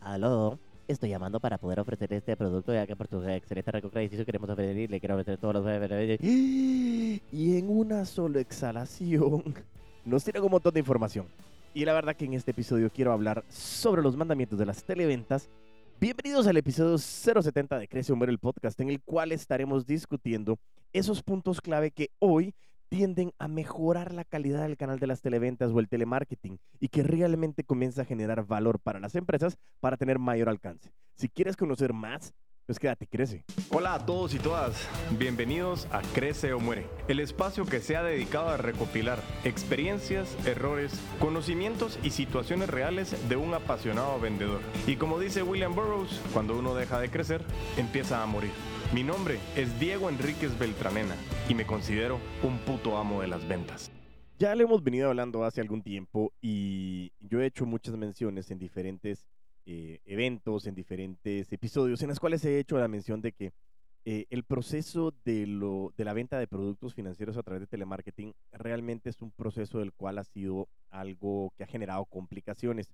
Aló, 0.00 0.60
estoy 0.86 1.10
llamando 1.10 1.40
para 1.40 1.58
poder 1.58 1.80
ofrecer 1.80 2.12
este 2.12 2.36
producto 2.36 2.72
ya 2.72 2.86
que 2.86 2.94
por 2.94 3.08
tu 3.08 3.20
excelente 3.22 3.72
crediticio 3.90 4.24
queremos 4.24 4.48
ofrecer 4.48 4.76
y 4.76 4.86
le 4.86 5.00
quiero 5.00 5.16
ofrecer 5.16 5.38
todos 5.38 5.54
los 5.54 5.64
Y 6.22 7.58
en 7.58 7.68
una 7.68 8.04
sola 8.04 8.38
exhalación 8.38 9.42
nos 10.04 10.22
tiran 10.22 10.44
un 10.44 10.52
montón 10.52 10.72
de 10.72 10.80
información. 10.80 11.26
Y 11.72 11.84
la 11.84 11.94
verdad 11.94 12.14
que 12.14 12.26
en 12.26 12.34
este 12.34 12.52
episodio 12.52 12.90
quiero 12.94 13.12
hablar 13.12 13.42
sobre 13.48 14.00
los 14.02 14.16
mandamientos 14.16 14.56
de 14.56 14.66
las 14.66 14.84
televentas. 14.84 15.48
Bienvenidos 16.00 16.46
al 16.46 16.56
episodio 16.56 16.96
070 16.96 17.76
de 17.76 17.88
Crece 17.88 18.12
Homero 18.12 18.30
el 18.30 18.38
podcast 18.38 18.78
en 18.80 18.90
el 18.90 19.00
cual 19.00 19.32
estaremos 19.32 19.84
discutiendo 19.84 20.58
esos 20.92 21.24
puntos 21.24 21.60
clave 21.60 21.90
que 21.90 22.10
hoy 22.20 22.54
tienden 22.88 23.32
a 23.38 23.48
mejorar 23.48 24.12
la 24.12 24.24
calidad 24.24 24.62
del 24.62 24.76
canal 24.76 24.98
de 24.98 25.06
las 25.06 25.20
televentas 25.20 25.70
o 25.72 25.80
el 25.80 25.88
telemarketing 25.88 26.58
y 26.80 26.88
que 26.88 27.02
realmente 27.02 27.64
comienza 27.64 28.02
a 28.02 28.06
generar 28.06 28.46
valor 28.46 28.80
para 28.80 29.00
las 29.00 29.14
empresas 29.14 29.58
para 29.80 29.96
tener 29.96 30.18
mayor 30.18 30.48
alcance. 30.48 30.92
Si 31.16 31.28
quieres 31.28 31.56
conocer 31.56 31.92
más, 31.92 32.34
pues 32.66 32.78
quédate, 32.78 33.06
crece. 33.06 33.44
Hola 33.70 33.94
a 33.94 34.06
todos 34.06 34.34
y 34.34 34.38
todas, 34.38 34.88
bienvenidos 35.18 35.86
a 35.92 36.00
Crece 36.14 36.54
o 36.54 36.60
Muere, 36.60 36.86
el 37.08 37.20
espacio 37.20 37.66
que 37.66 37.80
se 37.80 37.94
ha 37.96 38.02
dedicado 38.02 38.48
a 38.48 38.56
recopilar 38.56 39.18
experiencias, 39.44 40.34
errores, 40.46 40.98
conocimientos 41.18 41.98
y 42.02 42.10
situaciones 42.10 42.70
reales 42.70 43.28
de 43.28 43.36
un 43.36 43.52
apasionado 43.52 44.18
vendedor. 44.18 44.60
Y 44.86 44.96
como 44.96 45.18
dice 45.18 45.42
William 45.42 45.74
Burroughs, 45.74 46.20
cuando 46.32 46.58
uno 46.58 46.74
deja 46.74 46.98
de 46.98 47.10
crecer, 47.10 47.44
empieza 47.76 48.22
a 48.22 48.26
morir. 48.26 48.52
Mi 48.94 49.02
nombre 49.02 49.40
es 49.56 49.80
Diego 49.80 50.08
Enríquez 50.08 50.56
Beltranena 50.56 51.16
y 51.48 51.54
me 51.56 51.66
considero 51.66 52.20
un 52.44 52.58
puto 52.58 52.96
amo 52.96 53.22
de 53.22 53.26
las 53.26 53.48
ventas. 53.48 53.90
Ya 54.38 54.54
le 54.54 54.62
hemos 54.62 54.84
venido 54.84 55.08
hablando 55.08 55.42
hace 55.42 55.60
algún 55.60 55.82
tiempo 55.82 56.32
y 56.40 57.10
yo 57.18 57.40
he 57.40 57.46
hecho 57.46 57.66
muchas 57.66 57.96
menciones 57.96 58.52
en 58.52 58.60
diferentes 58.60 59.26
eh, 59.66 59.98
eventos, 60.04 60.68
en 60.68 60.76
diferentes 60.76 61.52
episodios, 61.52 62.02
en 62.02 62.10
los 62.10 62.20
cuales 62.20 62.44
he 62.44 62.60
hecho 62.60 62.78
la 62.78 62.86
mención 62.86 63.20
de 63.20 63.32
que 63.32 63.52
eh, 64.04 64.26
el 64.30 64.44
proceso 64.44 65.12
de, 65.24 65.44
de 65.96 66.04
la 66.04 66.12
venta 66.12 66.38
de 66.38 66.46
productos 66.46 66.94
financieros 66.94 67.36
a 67.36 67.42
través 67.42 67.62
de 67.62 67.66
telemarketing 67.66 68.32
realmente 68.52 69.10
es 69.10 69.20
un 69.22 69.32
proceso 69.32 69.80
del 69.80 69.92
cual 69.92 70.18
ha 70.18 70.24
sido 70.24 70.68
algo 70.90 71.52
que 71.56 71.64
ha 71.64 71.66
generado 71.66 72.04
complicaciones. 72.04 72.88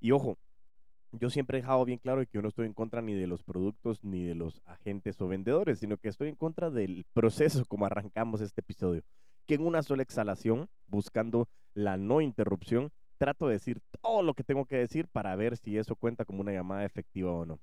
Y 0.00 0.10
ojo, 0.10 0.38
yo 1.12 1.30
siempre 1.30 1.58
he 1.58 1.60
dejado 1.62 1.84
bien 1.84 1.98
claro 1.98 2.20
que 2.22 2.30
yo 2.32 2.42
no 2.42 2.48
estoy 2.48 2.66
en 2.66 2.74
contra 2.74 3.02
ni 3.02 3.14
de 3.14 3.26
los 3.26 3.42
productos 3.42 4.02
ni 4.02 4.24
de 4.24 4.34
los 4.34 4.62
agentes 4.66 5.20
o 5.20 5.28
vendedores, 5.28 5.78
sino 5.78 5.96
que 5.96 6.08
estoy 6.08 6.28
en 6.28 6.36
contra 6.36 6.70
del 6.70 7.06
proceso 7.12 7.64
como 7.66 7.86
arrancamos 7.86 8.40
este 8.40 8.60
episodio, 8.60 9.02
que 9.46 9.54
en 9.54 9.66
una 9.66 9.82
sola 9.82 10.02
exhalación, 10.02 10.68
buscando 10.86 11.48
la 11.74 11.96
no 11.96 12.20
interrupción, 12.20 12.90
trato 13.18 13.46
de 13.46 13.54
decir 13.54 13.80
todo 14.02 14.22
lo 14.22 14.34
que 14.34 14.44
tengo 14.44 14.66
que 14.66 14.76
decir 14.76 15.08
para 15.08 15.34
ver 15.36 15.56
si 15.56 15.78
eso 15.78 15.96
cuenta 15.96 16.24
como 16.24 16.40
una 16.40 16.52
llamada 16.52 16.84
efectiva 16.84 17.32
o 17.32 17.46
no. 17.46 17.60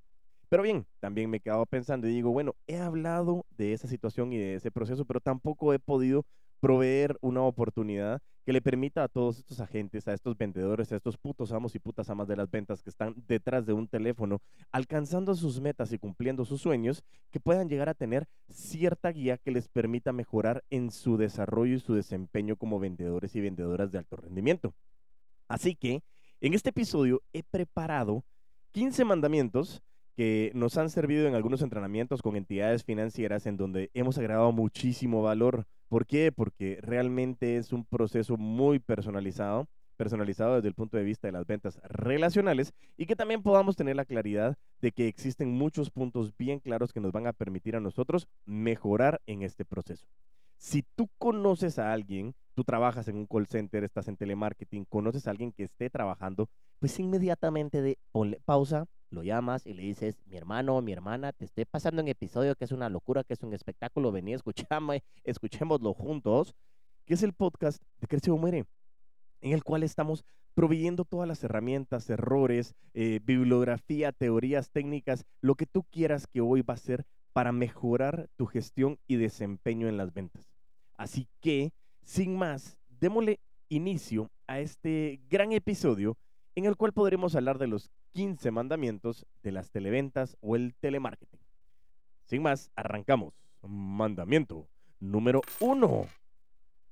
Pero 0.50 0.63
bien, 0.63 0.85
también 1.00 1.30
me 1.30 1.38
he 1.38 1.39
quedado 1.39 1.66
pensando 1.66 2.07
y 2.07 2.11
digo, 2.11 2.31
bueno, 2.31 2.55
he 2.67 2.78
hablado 2.78 3.45
de 3.57 3.73
esa 3.73 3.88
situación 3.88 4.33
y 4.33 4.38
de 4.38 4.55
ese 4.55 4.72
proceso, 4.72 5.05
pero 5.05 5.19
tampoco 5.19 5.73
he 5.73 5.80
podido 5.80 6.25
proveer 6.64 7.17
una 7.19 7.42
oportunidad 7.42 8.22
que 8.45 8.53
le 8.53 8.61
permita 8.61 9.03
a 9.03 9.09
todos 9.09 9.38
estos 9.38 9.59
agentes, 9.59 10.08
a 10.08 10.14
estos 10.14 10.38
vendedores, 10.38 10.94
a 10.94 10.95
estos 10.95 11.17
putos 11.17 11.52
amos 11.52 11.75
y 11.75 11.80
putas 11.80 12.09
amas 12.09 12.25
de 12.30 12.38
las 12.38 12.50
ventas 12.50 12.81
que 12.81 12.89
están 12.89 13.16
detrás 13.28 13.66
de 13.66 13.73
un 13.73 13.89
teléfono, 13.89 14.42
alcanzando 14.72 15.36
sus 15.36 15.59
metas 15.59 15.91
y 15.91 15.97
cumpliendo 15.97 16.45
sus 16.45 16.61
sueños, 16.61 17.03
que 17.31 17.41
puedan 17.41 17.67
llegar 17.67 17.89
a 17.89 17.94
tener 17.94 18.30
cierta 18.47 19.09
guía 19.09 19.38
que 19.38 19.52
les 19.52 19.67
permita 19.67 20.14
mejorar 20.14 20.64
en 20.69 20.89
su 20.89 21.17
desarrollo 21.17 21.75
y 21.75 21.81
su 21.81 21.95
desempeño 21.95 22.56
como 22.56 22.80
vendedores 22.80 23.36
y 23.36 23.41
vendedoras 23.41 23.91
de 23.91 23.97
alto 23.97 24.16
rendimiento. 24.16 24.73
Así 25.50 25.75
que, 25.75 26.02
en 26.39 26.53
este 26.53 26.69
episodio 26.69 27.23
he 27.34 27.44
preparado 27.44 28.23
15 28.72 29.03
mandamientos 29.03 29.84
que 30.16 30.52
nos 30.53 30.78
han 30.78 30.89
servido 30.89 31.28
en 31.28 31.36
algunos 31.36 31.61
entrenamientos 31.61 32.22
con 32.22 32.36
entidades 32.36 32.84
financieras 32.84 33.45
en 33.47 33.57
donde 33.57 33.90
hemos 33.94 34.18
agregado 34.18 34.51
muchísimo 34.51 35.22
valor. 35.22 35.66
¿Por 35.94 36.08
qué? 36.08 36.31
Porque 36.31 36.80
realmente 36.81 37.56
es 37.56 37.72
un 37.72 37.86
proceso 37.86 38.36
muy 38.36 38.80
personalizado, 38.80 39.68
personalizado 39.96 40.56
desde 40.56 40.70
el 40.70 40.74
punto 40.74 40.98
de 40.98 41.04
vista 41.04 41.28
de 41.28 41.34
las 41.34 41.46
ventas 41.46 41.80
relacionales 41.84 42.74
y 42.98 43.06
que 43.06 43.16
también 43.16 43.44
podamos 43.44 43.76
tener 43.76 43.96
la 43.96 44.06
claridad 44.06 44.58
de 44.81 44.92
que 44.92 45.08
existen 45.08 45.52
muchos 45.52 45.92
puntos 45.92 46.36
bien 46.36 46.59
claros 46.59 46.94
que 46.94 47.00
nos 47.00 47.12
van 47.12 47.28
a 47.28 47.31
permitir 47.31 47.76
a 47.76 47.80
nosotros 47.80 48.28
mejorar 48.44 49.22
en 49.28 49.44
este 49.44 49.66
proceso. 49.66 50.08
Si 50.58 50.84
tú 50.96 51.12
conoces 51.20 51.78
a 51.78 51.94
alguien, 51.94 52.34
tú 52.56 52.64
trabajas 52.64 53.08
en 53.08 53.18
un 53.18 53.28
call 53.28 53.46
center, 53.46 53.84
estás 53.84 54.08
en 54.08 54.18
telemarketing, 54.18 54.86
conoces 54.86 55.28
a 55.28 55.30
alguien 55.30 55.52
que 55.52 55.66
esté 55.66 55.92
trabajando, 55.92 56.50
pues 56.80 57.00
inmediatamente 57.00 57.84
de 57.84 58.00
pausa, 58.46 58.88
lo 59.13 59.24
llamas 59.24 59.66
y 59.66 59.74
le 59.74 59.84
dices, 59.84 60.18
mi 60.25 60.38
hermano, 60.38 60.81
mi 60.81 60.91
hermana, 60.91 61.31
te 61.31 61.46
estoy 61.46 61.66
pasando 61.66 62.01
un 62.01 62.07
episodio 62.07 62.56
que 62.56 62.66
es 62.66 62.72
una 62.72 62.90
locura, 62.90 63.24
que 63.24 63.34
es 63.34 63.44
un 63.44 63.53
espectáculo, 63.53 64.12
vení, 64.12 64.34
escuchame, 64.34 65.03
escuchémoslo 65.24 65.94
juntos, 65.94 66.56
que 67.06 67.13
es 67.13 67.24
el 67.24 67.34
podcast 67.34 67.81
de 68.00 68.07
Crece 68.07 68.31
o 68.31 68.38
Muere, 68.38 68.66
en 69.41 69.53
el 69.53 69.63
cual 69.63 69.84
estamos 69.84 70.25
proveyendo 70.53 71.06
todas 71.06 71.28
las 71.28 71.44
herramientas, 71.44 72.09
errores, 72.09 72.75
eh, 72.94 73.19
bibliografía, 73.24 74.12
teorías, 74.12 74.69
técnicas, 74.72 75.25
lo 75.41 75.56
que 75.56 75.66
tú 75.66 75.84
quieras 75.84 76.28
que 76.28 76.41
hoy 76.41 76.62
va 76.62 76.75
a 76.75 76.78
ser 76.78 77.06
para 77.34 77.51
mejorar 77.51 78.30
tu 78.35 78.45
gestión 78.45 79.00
y 79.07 79.16
desempeño 79.16 79.88
en 79.88 79.97
las 79.97 80.13
ventas. 80.13 80.51
Así 80.95 81.28
que, 81.40 81.72
sin 82.03 82.35
más, 82.35 82.78
démosle 83.00 83.40
inicio 83.69 84.30
a 84.47 84.59
este 84.59 85.19
gran 85.30 85.51
episodio 85.51 86.18
en 86.56 86.66
el 86.66 86.78
cual 86.78 86.94
podremos 86.94 87.35
hablar 87.35 87.57
de 87.57 87.68
los 87.68 87.90
15 88.13 88.51
mandamientos 88.51 89.25
de 89.41 89.51
las 89.51 89.72
televentas 89.72 90.38
o 90.41 90.56
el 90.56 90.75
telemarketing. 90.75 91.40
Sin 92.25 92.41
más, 92.41 92.72
arrancamos. 92.75 93.34
Mandamiento 93.62 94.68
número 95.00 95.41
uno. 95.59 96.07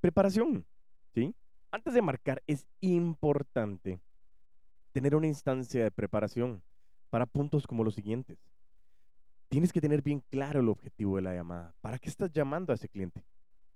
Preparación. 0.00 0.64
¿Sí? 1.14 1.34
Antes 1.70 1.94
de 1.94 2.02
marcar, 2.02 2.42
es 2.46 2.66
importante 2.80 4.00
tener 4.92 5.14
una 5.14 5.26
instancia 5.26 5.82
de 5.82 5.90
preparación 5.90 6.62
para 7.08 7.26
puntos 7.26 7.66
como 7.66 7.84
los 7.84 7.94
siguientes. 7.94 8.38
Tienes 9.48 9.72
que 9.72 9.80
tener 9.80 10.02
bien 10.02 10.22
claro 10.30 10.60
el 10.60 10.68
objetivo 10.68 11.16
de 11.16 11.22
la 11.22 11.34
llamada. 11.34 11.74
¿Para 11.80 11.98
qué 11.98 12.08
estás 12.08 12.32
llamando 12.32 12.72
a 12.72 12.74
ese 12.74 12.88
cliente? 12.88 13.22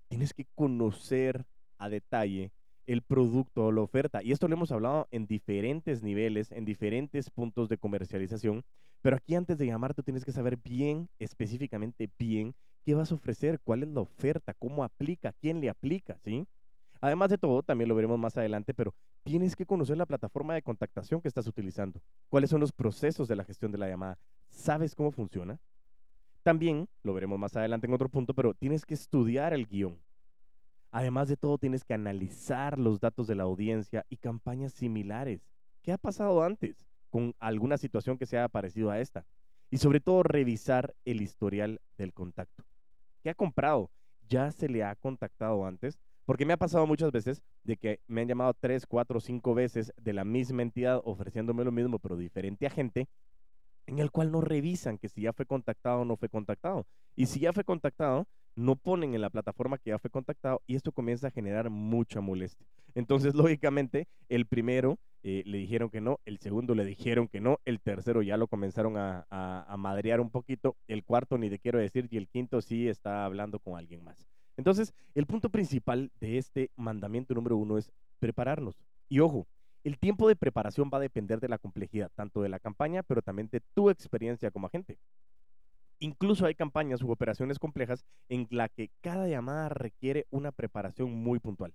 Tienes 0.07 0.33
que 0.33 0.45
conocer 0.55 1.45
a 1.77 1.89
detalle 1.89 2.51
el 2.87 3.03
producto 3.03 3.65
o 3.65 3.71
la 3.71 3.81
oferta. 3.81 4.23
Y 4.23 4.31
esto 4.31 4.47
lo 4.47 4.55
hemos 4.55 4.71
hablado 4.71 5.07
en 5.11 5.27
diferentes 5.27 6.01
niveles, 6.01 6.51
en 6.51 6.65
diferentes 6.65 7.29
puntos 7.29 7.69
de 7.69 7.77
comercialización. 7.77 8.63
Pero 9.01 9.17
aquí 9.17 9.35
antes 9.35 9.57
de 9.57 9.67
llamar, 9.67 9.93
tú 9.93 10.01
tienes 10.01 10.25
que 10.25 10.31
saber 10.31 10.57
bien, 10.57 11.09
específicamente 11.19 12.09
bien, 12.17 12.55
qué 12.83 12.95
vas 12.95 13.11
a 13.11 13.15
ofrecer, 13.15 13.59
cuál 13.59 13.83
es 13.83 13.89
la 13.89 14.01
oferta, 14.01 14.53
cómo 14.53 14.83
aplica, 14.83 15.33
quién 15.33 15.61
le 15.61 15.69
aplica, 15.69 16.17
¿sí? 16.23 16.47
Además 17.01 17.29
de 17.29 17.37
todo, 17.37 17.61
también 17.61 17.89
lo 17.89 17.95
veremos 17.95 18.17
más 18.17 18.37
adelante, 18.37 18.73
pero 18.73 18.95
tienes 19.23 19.55
que 19.55 19.65
conocer 19.65 19.97
la 19.97 20.05
plataforma 20.05 20.55
de 20.55 20.63
contactación 20.63 21.21
que 21.21 21.27
estás 21.27 21.45
utilizando. 21.45 22.01
¿Cuáles 22.29 22.49
son 22.49 22.61
los 22.61 22.71
procesos 22.71 23.27
de 23.27 23.35
la 23.35 23.43
gestión 23.43 23.71
de 23.71 23.77
la 23.77 23.89
llamada? 23.89 24.17
¿Sabes 24.49 24.95
cómo 24.95 25.11
funciona? 25.11 25.59
También, 26.43 26.87
lo 27.03 27.13
veremos 27.13 27.37
más 27.37 27.55
adelante 27.57 27.87
en 27.87 27.93
otro 27.93 28.07
punto, 28.09 28.33
pero 28.33 28.53
tienes 28.53 28.85
que 28.85 28.93
estudiar 28.93 29.53
el 29.53 29.67
guion. 29.67 29.99
Además 30.97 31.27
de 31.27 31.37
todo, 31.37 31.59
tienes 31.59 31.83
que 31.83 31.93
analizar 31.93 32.79
los 32.79 32.99
datos 32.99 33.27
de 33.27 33.35
la 33.35 33.43
audiencia 33.43 34.03
y 34.09 34.17
campañas 34.17 34.73
similares. 34.73 35.45
¿Qué 35.83 35.91
ha 35.91 35.99
pasado 35.99 36.41
antes 36.41 36.87
con 37.11 37.35
alguna 37.37 37.77
situación 37.77 38.17
que 38.17 38.25
sea 38.25 38.49
parecido 38.49 38.89
a 38.89 38.99
esta? 38.99 39.23
Y 39.69 39.77
sobre 39.77 39.99
todo, 39.99 40.23
revisar 40.23 40.95
el 41.05 41.21
historial 41.21 41.81
del 41.99 42.13
contacto. 42.13 42.63
¿Qué 43.21 43.29
ha 43.29 43.35
comprado? 43.35 43.91
¿Ya 44.27 44.49
se 44.49 44.69
le 44.69 44.83
ha 44.83 44.95
contactado 44.95 45.67
antes? 45.67 45.99
Porque 46.25 46.47
me 46.47 46.53
ha 46.53 46.57
pasado 46.57 46.87
muchas 46.87 47.11
veces 47.11 47.43
de 47.63 47.77
que 47.77 47.99
me 48.07 48.21
han 48.21 48.29
llamado 48.29 48.55
tres, 48.59 48.87
cuatro, 48.87 49.19
cinco 49.19 49.53
veces 49.53 49.93
de 49.97 50.13
la 50.13 50.25
misma 50.25 50.63
entidad 50.63 50.99
ofreciéndome 51.05 51.63
lo 51.63 51.71
mismo, 51.71 51.99
pero 51.99 52.17
diferente 52.17 52.65
agente, 52.65 53.07
en 53.85 53.99
el 53.99 54.09
cual 54.09 54.31
no 54.31 54.41
revisan 54.41 54.97
que 54.97 55.09
si 55.09 55.21
ya 55.21 55.31
fue 55.31 55.45
contactado 55.45 55.99
o 55.99 56.05
no 56.05 56.17
fue 56.17 56.27
contactado. 56.27 56.87
Y 57.15 57.27
si 57.27 57.39
ya 57.39 57.53
fue 57.53 57.63
contactado, 57.63 58.27
no 58.57 58.75
ponen 58.75 59.13
en 59.13 59.21
la 59.21 59.29
plataforma 59.29 59.77
que 59.77 59.91
ya 59.91 59.99
fue 59.99 60.09
contactado 60.09 60.61
y 60.67 60.75
esto 60.75 60.91
comienza 60.91 61.27
a 61.27 61.31
generar 61.31 61.69
mucha 61.69 62.21
molestia. 62.21 62.67
Entonces, 62.95 63.35
lógicamente, 63.35 64.07
el 64.29 64.47
primero 64.47 64.97
eh, 65.23 65.43
le 65.45 65.59
dijeron 65.59 65.89
que 65.89 66.01
no, 66.01 66.19
el 66.25 66.39
segundo 66.39 66.73
le 66.73 66.83
dijeron 66.83 67.27
que 67.27 67.39
no, 67.39 67.59
el 67.65 67.79
tercero 67.79 68.21
ya 68.23 68.35
lo 68.35 68.47
comenzaron 68.47 68.97
a, 68.97 69.25
a, 69.29 69.77
madrear 69.77 70.19
un 70.19 70.31
poquito, 70.31 70.75
el 70.87 71.03
cuarto 71.03 71.37
ni 71.37 71.49
te 71.49 71.59
quiero 71.59 71.79
decir, 71.79 72.07
y 72.09 72.17
el 72.17 72.27
quinto 72.27 72.61
sí 72.61 72.87
está 72.87 73.25
hablando 73.25 73.59
con 73.59 73.77
alguien 73.77 74.03
más. 74.03 74.27
Entonces, 74.57 74.93
el 75.13 75.27
punto 75.27 75.49
principal 75.49 76.11
de 76.19 76.39
este 76.39 76.71
mandamiento 76.75 77.35
número 77.35 77.57
uno 77.57 77.77
es 77.77 77.91
prepararnos. 78.19 78.75
Y 79.07 79.19
ojo, 79.19 79.47
el 79.83 79.99
tiempo 79.99 80.27
de 80.27 80.35
preparación 80.35 80.89
va 80.91 80.97
a 80.97 81.01
depender 81.01 81.39
de 81.39 81.47
la 81.47 81.59
complejidad, 81.59 82.11
tanto 82.15 82.41
de 82.41 82.49
la 82.49 82.59
campaña, 82.59 83.03
pero 83.03 83.21
también 83.21 83.49
de 83.51 83.61
tu 83.73 83.89
experiencia 83.89 84.49
como 84.49 84.67
agente. 84.67 84.97
Incluso 85.99 86.45
hay 86.45 86.53
campañas 86.53 87.01
u 87.01 87.11
operaciones 87.11 87.57
complejas 87.57 88.05
en 88.29 88.47
la 88.51 88.69
que 88.69 88.91
cada 89.01 89.27
llamada 89.27 89.69
requiere 89.69 90.27
una 90.29 90.51
preparación 90.51 91.11
muy 91.11 91.39
puntual. 91.39 91.73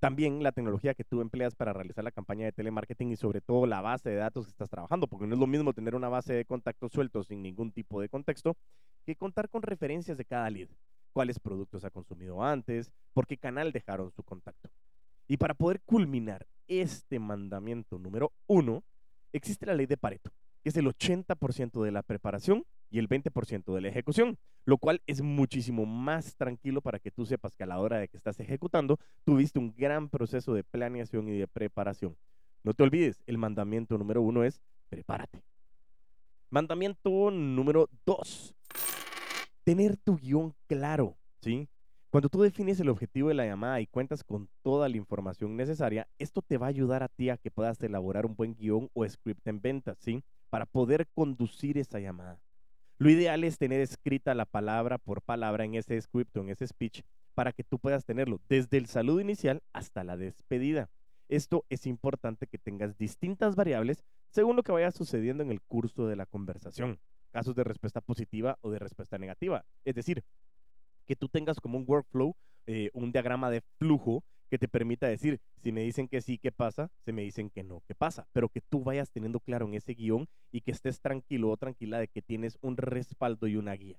También 0.00 0.42
la 0.42 0.52
tecnología 0.52 0.94
que 0.94 1.04
tú 1.04 1.20
empleas 1.20 1.54
para 1.54 1.72
realizar 1.72 2.04
la 2.04 2.10
campaña 2.10 2.44
de 2.44 2.52
telemarketing 2.52 3.12
y 3.12 3.16
sobre 3.16 3.40
todo 3.40 3.64
la 3.64 3.80
base 3.80 4.10
de 4.10 4.16
datos 4.16 4.44
que 4.44 4.50
estás 4.50 4.68
trabajando, 4.68 5.06
porque 5.06 5.26
no 5.26 5.34
es 5.34 5.40
lo 5.40 5.46
mismo 5.46 5.72
tener 5.72 5.94
una 5.94 6.08
base 6.08 6.34
de 6.34 6.44
contactos 6.44 6.92
sueltos 6.92 7.28
sin 7.28 7.42
ningún 7.42 7.70
tipo 7.72 8.00
de 8.00 8.08
contexto 8.08 8.56
que 9.06 9.16
contar 9.16 9.48
con 9.48 9.62
referencias 9.62 10.18
de 10.18 10.24
cada 10.24 10.50
lead, 10.50 10.68
cuáles 11.12 11.38
productos 11.38 11.84
ha 11.84 11.90
consumido 11.90 12.42
antes, 12.42 12.90
por 13.14 13.26
qué 13.26 13.38
canal 13.38 13.72
dejaron 13.72 14.10
su 14.10 14.24
contacto. 14.24 14.68
Y 15.26 15.36
para 15.38 15.54
poder 15.54 15.80
culminar 15.80 16.46
este 16.66 17.18
mandamiento 17.18 17.98
número 17.98 18.32
uno, 18.46 18.82
existe 19.32 19.64
la 19.64 19.74
ley 19.74 19.86
de 19.86 19.96
Pareto, 19.96 20.32
que 20.62 20.68
es 20.68 20.76
el 20.76 20.86
80% 20.86 21.82
de 21.82 21.92
la 21.92 22.02
preparación 22.02 22.66
y 22.90 22.98
el 22.98 23.08
20% 23.08 23.74
de 23.74 23.80
la 23.80 23.88
ejecución, 23.88 24.38
lo 24.64 24.78
cual 24.78 25.02
es 25.06 25.22
muchísimo 25.22 25.86
más 25.86 26.36
tranquilo 26.36 26.80
para 26.80 26.98
que 26.98 27.10
tú 27.10 27.26
sepas 27.26 27.56
que 27.56 27.64
a 27.64 27.66
la 27.66 27.80
hora 27.80 27.98
de 27.98 28.08
que 28.08 28.16
estás 28.16 28.38
ejecutando, 28.40 28.98
tuviste 29.24 29.58
un 29.58 29.74
gran 29.74 30.08
proceso 30.08 30.54
de 30.54 30.64
planeación 30.64 31.28
y 31.28 31.38
de 31.38 31.48
preparación. 31.48 32.16
No 32.62 32.72
te 32.72 32.82
olvides, 32.82 33.22
el 33.26 33.38
mandamiento 33.38 33.98
número 33.98 34.22
uno 34.22 34.44
es 34.44 34.60
prepárate. 34.88 35.42
Mandamiento 36.50 37.30
número 37.30 37.90
dos, 38.06 38.54
tener 39.64 39.96
tu 39.96 40.16
guion 40.16 40.54
claro, 40.66 41.16
¿sí? 41.40 41.68
Cuando 42.14 42.28
tú 42.28 42.42
defines 42.42 42.78
el 42.78 42.90
objetivo 42.90 43.28
de 43.28 43.34
la 43.34 43.44
llamada 43.44 43.80
y 43.80 43.88
cuentas 43.88 44.22
con 44.22 44.48
toda 44.62 44.88
la 44.88 44.96
información 44.96 45.56
necesaria, 45.56 46.06
esto 46.20 46.42
te 46.42 46.58
va 46.58 46.66
a 46.66 46.68
ayudar 46.68 47.02
a 47.02 47.08
ti 47.08 47.28
a 47.28 47.36
que 47.36 47.50
puedas 47.50 47.82
elaborar 47.82 48.24
un 48.24 48.36
buen 48.36 48.54
guion 48.54 48.88
o 48.94 49.04
script 49.08 49.44
en 49.48 49.60
ventas, 49.60 49.98
¿sí? 49.98 50.22
Para 50.48 50.64
poder 50.64 51.08
conducir 51.08 51.76
esa 51.76 51.98
llamada. 51.98 52.38
Lo 52.98 53.10
ideal 53.10 53.42
es 53.44 53.58
tener 53.58 53.80
escrita 53.80 54.34
la 54.34 54.44
palabra 54.44 54.98
por 54.98 55.20
palabra 55.20 55.64
en 55.64 55.74
ese 55.74 56.00
script 56.00 56.36
o 56.36 56.40
en 56.42 56.50
ese 56.50 56.66
speech 56.66 57.02
para 57.34 57.52
que 57.52 57.64
tú 57.64 57.78
puedas 57.78 58.04
tenerlo 58.04 58.40
desde 58.48 58.76
el 58.76 58.86
saludo 58.86 59.20
inicial 59.20 59.62
hasta 59.72 60.04
la 60.04 60.16
despedida. 60.16 60.88
Esto 61.28 61.64
es 61.68 61.86
importante 61.86 62.46
que 62.46 62.58
tengas 62.58 62.96
distintas 62.96 63.56
variables 63.56 64.04
según 64.30 64.56
lo 64.56 64.62
que 64.62 64.72
vaya 64.72 64.92
sucediendo 64.92 65.42
en 65.42 65.50
el 65.50 65.60
curso 65.60 66.06
de 66.06 66.16
la 66.16 66.26
conversación. 66.26 67.00
Casos 67.32 67.56
de 67.56 67.64
respuesta 67.64 68.00
positiva 68.00 68.58
o 68.60 68.70
de 68.70 68.78
respuesta 68.78 69.18
negativa. 69.18 69.64
Es 69.84 69.96
decir, 69.96 70.22
que 71.04 71.16
tú 71.16 71.28
tengas 71.28 71.58
como 71.58 71.78
un 71.78 71.84
workflow, 71.86 72.36
eh, 72.66 72.90
un 72.92 73.10
diagrama 73.10 73.50
de 73.50 73.62
flujo 73.78 74.22
que 74.54 74.58
te 74.58 74.68
permita 74.68 75.08
decir, 75.08 75.40
si 75.64 75.72
me 75.72 75.80
dicen 75.80 76.06
que 76.06 76.20
sí, 76.20 76.38
¿qué 76.38 76.52
pasa? 76.52 76.88
Si 77.04 77.12
me 77.12 77.22
dicen 77.22 77.50
que 77.50 77.64
no, 77.64 77.82
¿qué 77.88 77.94
pasa? 77.96 78.28
Pero 78.32 78.48
que 78.48 78.60
tú 78.60 78.84
vayas 78.84 79.10
teniendo 79.10 79.40
claro 79.40 79.66
en 79.66 79.74
ese 79.74 79.94
guion 79.94 80.28
y 80.52 80.60
que 80.60 80.70
estés 80.70 81.00
tranquilo 81.00 81.50
o 81.50 81.56
tranquila 81.56 81.98
de 81.98 82.06
que 82.06 82.22
tienes 82.22 82.56
un 82.60 82.76
respaldo 82.76 83.48
y 83.48 83.56
una 83.56 83.72
guía. 83.72 83.98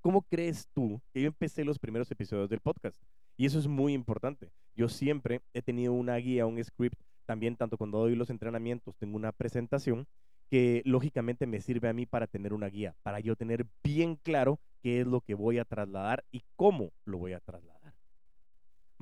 ¿Cómo 0.00 0.22
crees 0.22 0.66
tú 0.74 1.00
que 1.14 1.20
yo 1.20 1.28
empecé 1.28 1.64
los 1.64 1.78
primeros 1.78 2.10
episodios 2.10 2.50
del 2.50 2.58
podcast? 2.58 3.00
Y 3.36 3.46
eso 3.46 3.60
es 3.60 3.68
muy 3.68 3.92
importante. 3.92 4.50
Yo 4.74 4.88
siempre 4.88 5.40
he 5.54 5.62
tenido 5.62 5.92
una 5.92 6.16
guía, 6.16 6.46
un 6.46 6.60
script, 6.64 7.00
también 7.24 7.54
tanto 7.54 7.78
cuando 7.78 7.98
doy 7.98 8.16
los 8.16 8.30
entrenamientos, 8.30 8.96
tengo 8.96 9.14
una 9.14 9.30
presentación 9.30 10.08
que 10.50 10.82
lógicamente 10.84 11.46
me 11.46 11.60
sirve 11.60 11.88
a 11.88 11.92
mí 11.92 12.06
para 12.06 12.26
tener 12.26 12.54
una 12.54 12.66
guía, 12.66 12.96
para 13.04 13.20
yo 13.20 13.36
tener 13.36 13.66
bien 13.84 14.16
claro 14.16 14.58
qué 14.82 15.00
es 15.00 15.06
lo 15.06 15.20
que 15.20 15.34
voy 15.34 15.58
a 15.58 15.64
trasladar 15.64 16.24
y 16.32 16.42
cómo 16.56 16.90
lo 17.04 17.18
voy 17.18 17.34
a 17.34 17.38
trasladar. 17.38 17.71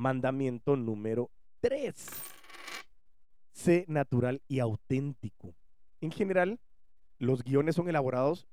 Mandamiento 0.01 0.77
número 0.77 1.31
3. 1.61 1.95
Sé 3.53 3.85
natural 3.87 4.41
y 4.49 4.61
auténtico. 4.61 5.55
En 6.01 6.11
general, 6.11 6.59
los 7.19 7.45
guiones 7.45 7.75
son 7.75 7.87
elaborados 7.87 8.49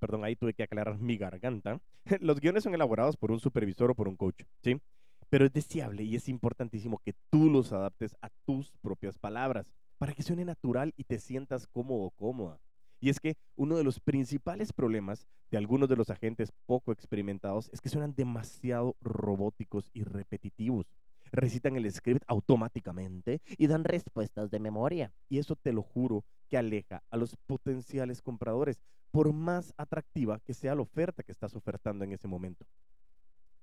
perdón, 0.00 0.24
ahí 0.24 0.34
tuve 0.34 0.54
que 0.54 0.62
aclarar 0.62 0.98
mi 0.98 1.18
garganta. 1.18 1.78
Los 2.20 2.40
guiones 2.40 2.64
son 2.64 2.74
elaborados 2.74 3.18
por 3.18 3.30
un 3.30 3.38
supervisor 3.38 3.90
o 3.90 3.94
por 3.94 4.08
un 4.08 4.16
coach, 4.16 4.44
¿sí? 4.62 4.80
Pero 5.28 5.44
es 5.44 5.52
deseable 5.52 6.04
y 6.04 6.16
es 6.16 6.26
importantísimo 6.26 6.98
que 7.04 7.14
tú 7.28 7.50
los 7.50 7.74
adaptes 7.74 8.16
a 8.22 8.30
tus 8.46 8.72
propias 8.80 9.18
palabras 9.18 9.70
para 9.98 10.14
que 10.14 10.22
suene 10.22 10.46
natural 10.46 10.94
y 10.96 11.04
te 11.04 11.20
sientas 11.20 11.66
cómodo 11.66 12.04
o 12.04 12.10
cómoda. 12.12 12.58
Y 13.02 13.10
es 13.10 13.18
que 13.18 13.36
uno 13.56 13.76
de 13.76 13.82
los 13.82 13.98
principales 13.98 14.72
problemas 14.72 15.26
de 15.50 15.58
algunos 15.58 15.88
de 15.88 15.96
los 15.96 16.08
agentes 16.08 16.52
poco 16.66 16.92
experimentados 16.92 17.68
es 17.72 17.80
que 17.80 17.88
suenan 17.88 18.14
demasiado 18.14 18.94
robóticos 19.00 19.90
y 19.92 20.04
repetitivos. 20.04 20.86
Recitan 21.32 21.74
el 21.74 21.90
script 21.90 22.22
automáticamente 22.28 23.42
y 23.58 23.66
dan 23.66 23.82
respuestas 23.82 24.52
de 24.52 24.60
memoria. 24.60 25.12
Y 25.28 25.38
eso 25.38 25.56
te 25.56 25.72
lo 25.72 25.82
juro 25.82 26.24
que 26.48 26.56
aleja 26.56 27.02
a 27.10 27.16
los 27.16 27.34
potenciales 27.34 28.22
compradores, 28.22 28.80
por 29.10 29.32
más 29.32 29.74
atractiva 29.76 30.38
que 30.38 30.54
sea 30.54 30.76
la 30.76 30.82
oferta 30.82 31.24
que 31.24 31.32
estás 31.32 31.56
ofertando 31.56 32.04
en 32.04 32.12
ese 32.12 32.28
momento. 32.28 32.64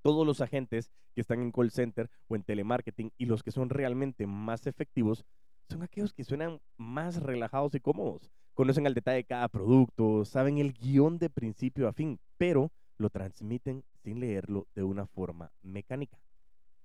Todos 0.01 0.27
los 0.27 0.41
agentes 0.41 0.91
que 1.15 1.21
están 1.21 1.41
en 1.41 1.53
call 1.53 1.71
center 1.71 2.09
o 2.27 2.35
en 2.35 2.43
telemarketing 2.43 3.13
y 3.17 3.25
los 3.25 3.41
que 3.41 3.51
son 3.51 3.69
realmente 3.69 4.27
más 4.27 4.67
efectivos 4.67 5.23
son 5.69 5.81
aquellos 5.81 6.11
que 6.11 6.25
suenan 6.25 6.59
más 6.75 7.23
relajados 7.23 7.73
y 7.75 7.79
cómodos. 7.79 8.29
Conocen 8.59 8.85
al 8.85 8.93
detalle 8.93 9.19
de 9.19 9.23
cada 9.23 9.47
producto, 9.47 10.25
saben 10.25 10.57
el 10.57 10.73
guion 10.73 11.17
de 11.17 11.29
principio 11.29 11.87
a 11.87 11.93
fin, 11.93 12.19
pero 12.37 12.73
lo 12.97 13.09
transmiten 13.09 13.85
sin 14.03 14.19
leerlo 14.19 14.67
de 14.75 14.83
una 14.83 15.07
forma 15.07 15.49
mecánica. 15.61 16.19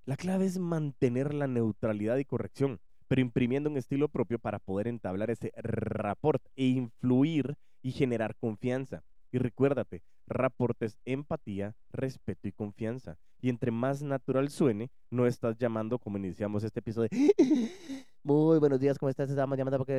La 0.05 0.15
clave 0.15 0.45
es 0.45 0.57
mantener 0.57 1.33
la 1.33 1.47
neutralidad 1.47 2.15
y 2.15 2.23
corrección, 2.23 2.79
pero 3.09 3.19
imprimiendo 3.19 3.69
un 3.69 3.75
estilo 3.75 4.07
propio 4.07 4.39
para 4.39 4.59
poder 4.59 4.87
entablar 4.87 5.29
ese 5.31 5.51
rapport 5.57 6.41
e 6.55 6.63
influir 6.67 7.57
y 7.81 7.91
generar 7.91 8.37
confianza. 8.37 9.03
Y 9.35 9.37
recuérdate, 9.37 10.01
raportes 10.27 10.97
empatía, 11.03 11.75
respeto 11.91 12.47
y 12.47 12.53
confianza. 12.53 13.17
Y 13.41 13.49
entre 13.49 13.69
más 13.69 14.01
natural 14.01 14.49
suene, 14.49 14.91
no 15.09 15.27
estás 15.27 15.57
llamando 15.57 15.99
como 15.99 16.17
iniciamos 16.17 16.63
este 16.63 16.79
episodio. 16.79 17.09
Muy 18.23 18.59
buenos 18.59 18.79
días, 18.79 18.97
¿cómo 18.97 19.09
estás? 19.09 19.29
Estamos 19.29 19.57
llamando 19.57 19.77
porque... 19.77 19.97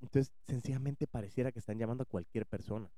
Entonces, 0.00 0.32
sencillamente 0.46 1.08
pareciera 1.08 1.50
que 1.50 1.58
están 1.58 1.80
llamando 1.80 2.04
a 2.04 2.06
cualquier 2.06 2.46
persona. 2.46 2.92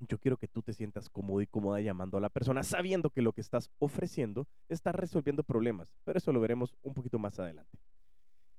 Yo 0.00 0.18
quiero 0.18 0.38
que 0.38 0.48
tú 0.48 0.60
te 0.60 0.72
sientas 0.72 1.08
cómodo 1.08 1.40
y 1.40 1.46
cómoda 1.46 1.80
llamando 1.80 2.18
a 2.18 2.20
la 2.20 2.30
persona, 2.30 2.64
sabiendo 2.64 3.10
que 3.10 3.22
lo 3.22 3.32
que 3.32 3.42
estás 3.42 3.70
ofreciendo 3.78 4.48
está 4.68 4.90
resolviendo 4.90 5.44
problemas. 5.44 5.94
Pero 6.02 6.18
eso 6.18 6.32
lo 6.32 6.40
veremos 6.40 6.74
un 6.82 6.94
poquito 6.94 7.20
más 7.20 7.38
adelante. 7.38 7.78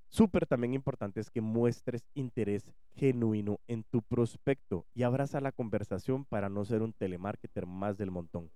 Súper 0.07 0.45
también 0.45 0.73
importante 0.73 1.19
es 1.19 1.29
que 1.29 1.41
muestres 1.41 2.05
interés 2.13 2.71
genuino 2.95 3.59
en 3.67 3.83
tu 3.83 4.01
prospecto 4.01 4.85
y 4.93 5.03
abraza 5.03 5.41
la 5.41 5.51
conversación 5.51 6.25
para 6.25 6.49
no 6.49 6.63
ser 6.63 6.81
un 6.81 6.93
telemarketer 6.93 7.65
más 7.65 7.97
del 7.97 8.11
montón. 8.11 8.51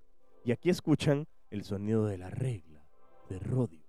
Y 0.46 0.51
aquí 0.51 0.69
escuchan 0.69 1.28
el 1.50 1.63
sonido 1.63 2.06
de 2.06 2.18
la 2.18 2.30
regla 2.30 2.88
de 3.30 3.40
Rodio. 3.40 3.84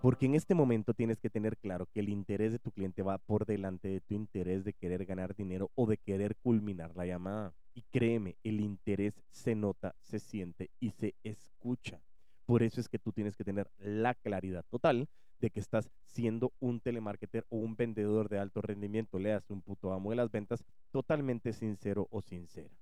Porque 0.00 0.24
en 0.24 0.34
este 0.34 0.54
momento 0.54 0.94
tienes 0.94 1.20
que 1.20 1.28
tener 1.28 1.58
claro 1.58 1.86
que 1.86 2.00
el 2.00 2.08
interés 2.08 2.52
de 2.52 2.58
tu 2.58 2.70
cliente 2.70 3.02
va 3.02 3.18
por 3.18 3.44
delante 3.44 3.88
de 3.88 4.00
tu 4.00 4.14
interés 4.14 4.64
de 4.64 4.72
querer 4.72 5.04
ganar 5.04 5.34
dinero 5.36 5.70
o 5.74 5.86
de 5.86 5.98
querer 5.98 6.36
culminar 6.36 6.96
la 6.96 7.04
llamada. 7.04 7.52
Y 7.74 7.82
créeme, 7.82 8.36
el 8.42 8.60
interés 8.60 9.22
se 9.28 9.54
nota, 9.54 9.94
se 10.00 10.18
siente 10.18 10.70
y 10.80 10.90
se 10.92 11.14
escucha. 11.22 12.00
Por 12.46 12.62
eso 12.62 12.80
es 12.80 12.88
que 12.88 12.98
tú 12.98 13.12
tienes 13.12 13.36
que 13.36 13.44
tener 13.44 13.70
la 13.76 14.14
claridad 14.14 14.64
total 14.70 15.06
de 15.40 15.50
que 15.50 15.60
estás 15.60 15.90
siendo 16.06 16.52
un 16.60 16.80
telemarketer 16.80 17.46
o 17.48 17.56
un 17.56 17.76
vendedor 17.76 18.28
de 18.28 18.38
alto 18.38 18.60
rendimiento, 18.60 19.18
leas 19.18 19.48
un 19.50 19.62
puto 19.62 19.92
amo 19.92 20.10
de 20.10 20.16
las 20.16 20.30
ventas, 20.30 20.64
totalmente 20.90 21.52
sincero 21.52 22.08
o 22.10 22.20
sincera. 22.20 22.74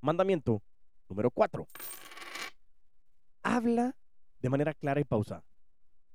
Mandamiento 0.00 0.62
número 1.08 1.30
4. 1.30 1.66
Habla 3.42 3.96
de 4.40 4.48
manera 4.48 4.74
clara 4.74 5.00
y 5.00 5.04
pausada. 5.04 5.44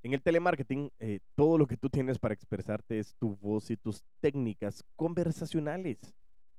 En 0.04 0.14
el 0.14 0.22
telemarketing, 0.22 0.92
eh, 1.00 1.20
todo 1.36 1.58
lo 1.58 1.68
que 1.68 1.76
tú 1.76 1.90
tienes 1.90 2.20
para 2.20 2.34
expresarte 2.34 3.00
es 3.00 3.16
tu 3.16 3.36
voz 3.38 3.72
y 3.72 3.78
tus 3.78 4.04
técnicas 4.22 4.84
conversacionales. 4.96 5.98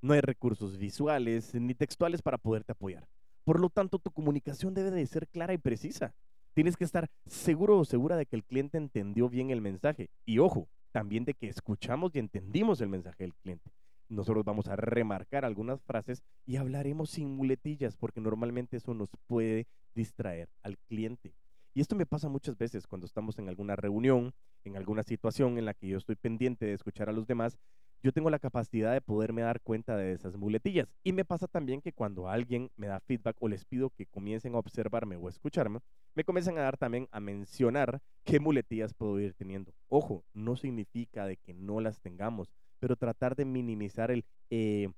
No 0.03 0.13
hay 0.13 0.21
recursos 0.21 0.77
visuales 0.77 1.55
ni 1.55 1.75
textuales 1.75 2.21
para 2.21 2.39
poderte 2.39 2.73
apoyar. 2.73 3.09
Por 3.45 3.61
lo 3.61 3.71
tanto, 3.71 3.99
tu 3.99 4.11
comunicación 4.11 4.75
debe 4.75 4.91
de 4.91 5.07
ser 5.07 5.29
clara 5.29 5.55
y 5.55 5.59
precisa. 5.59 6.15
Tienes 6.59 6.77
que 6.77 6.83
estar 6.83 7.09
seguro 7.27 7.79
o 7.79 7.85
segura 7.85 8.17
de 8.17 8.27
que 8.27 8.35
el 8.35 8.43
cliente 8.43 8.79
entendió 8.79 9.29
bien 9.29 9.51
el 9.51 9.61
mensaje. 9.61 10.11
Y 10.27 10.41
ojo, 10.41 10.69
también 10.91 11.25
de 11.25 11.35
que 11.35 11.47
escuchamos 11.47 12.17
y 12.17 12.19
entendimos 12.19 12.81
el 12.81 12.89
mensaje 12.89 13.23
del 13.23 13.37
cliente. 13.37 13.71
Nosotros 14.09 14.45
vamos 14.45 14.67
a 14.67 14.75
remarcar 14.75 15.45
algunas 15.45 15.81
frases 15.83 16.25
y 16.47 16.57
hablaremos 16.57 17.11
sin 17.11 17.31
muletillas 17.31 17.97
porque 17.97 18.21
normalmente 18.21 18.77
eso 18.77 18.93
nos 18.93 19.09
puede 19.29 19.69
distraer 19.95 20.49
al 20.65 20.79
cliente. 20.89 21.33
Y 21.75 21.81
esto 21.81 21.95
me 21.95 22.07
pasa 22.07 22.29
muchas 22.29 22.59
veces 22.59 22.89
cuando 22.89 23.07
estamos 23.07 23.39
en 23.39 23.49
alguna 23.49 23.77
reunión, 23.77 24.35
en 24.65 24.77
alguna 24.77 25.05
situación 25.05 25.59
en 25.59 25.65
la 25.65 25.75
que 25.75 25.87
yo 25.87 25.97
estoy 25.97 26.17
pendiente 26.17 26.67
de 26.67 26.73
escuchar 26.73 27.09
a 27.09 27.13
los 27.13 27.29
demás 27.29 27.57
yo 28.03 28.13
tengo 28.13 28.31
la 28.31 28.39
capacidad 28.39 28.93
de 28.93 29.01
poderme 29.01 29.43
dar 29.43 29.61
cuenta 29.61 29.97
de 29.97 30.13
esas 30.13 30.37
muletillas. 30.37 30.89
Y 31.03 31.13
me 31.13 31.25
pasa 31.25 31.47
también 31.49 31.81
que 31.81 31.93
cuando 31.93 32.29
alguien 32.29 32.71
me 32.77 32.87
da 32.87 33.01
feedback 33.01 33.37
o 33.41 33.49
les 33.49 33.65
pido 33.65 33.91
que 33.91 34.07
comiencen 34.07 34.55
a 34.55 34.59
observarme 34.59 35.17
o 35.17 35.29
escucharme, 35.29 35.81
me 36.15 36.25
comienzan 36.25 36.59
a 36.59 36.63
dar 36.63 36.77
también 36.77 37.09
a 37.11 37.21
mencionar 37.21 38.01
qué 38.25 38.41
muletillas 38.41 38.95
puedo 38.95 39.19
ir 39.21 39.35
teniendo. 39.35 39.73
Ojo, 39.89 40.25
no 40.33 40.57
significa 40.57 41.27
de 41.27 41.37
que 41.37 41.55
no 41.55 41.81
las 41.81 42.01
tengamos, 42.01 42.51
pero 42.79 42.97
tratar 42.97 43.35
de 43.35 43.45
minimizar 43.45 44.11
el 44.11 44.25
eh, 44.51 44.91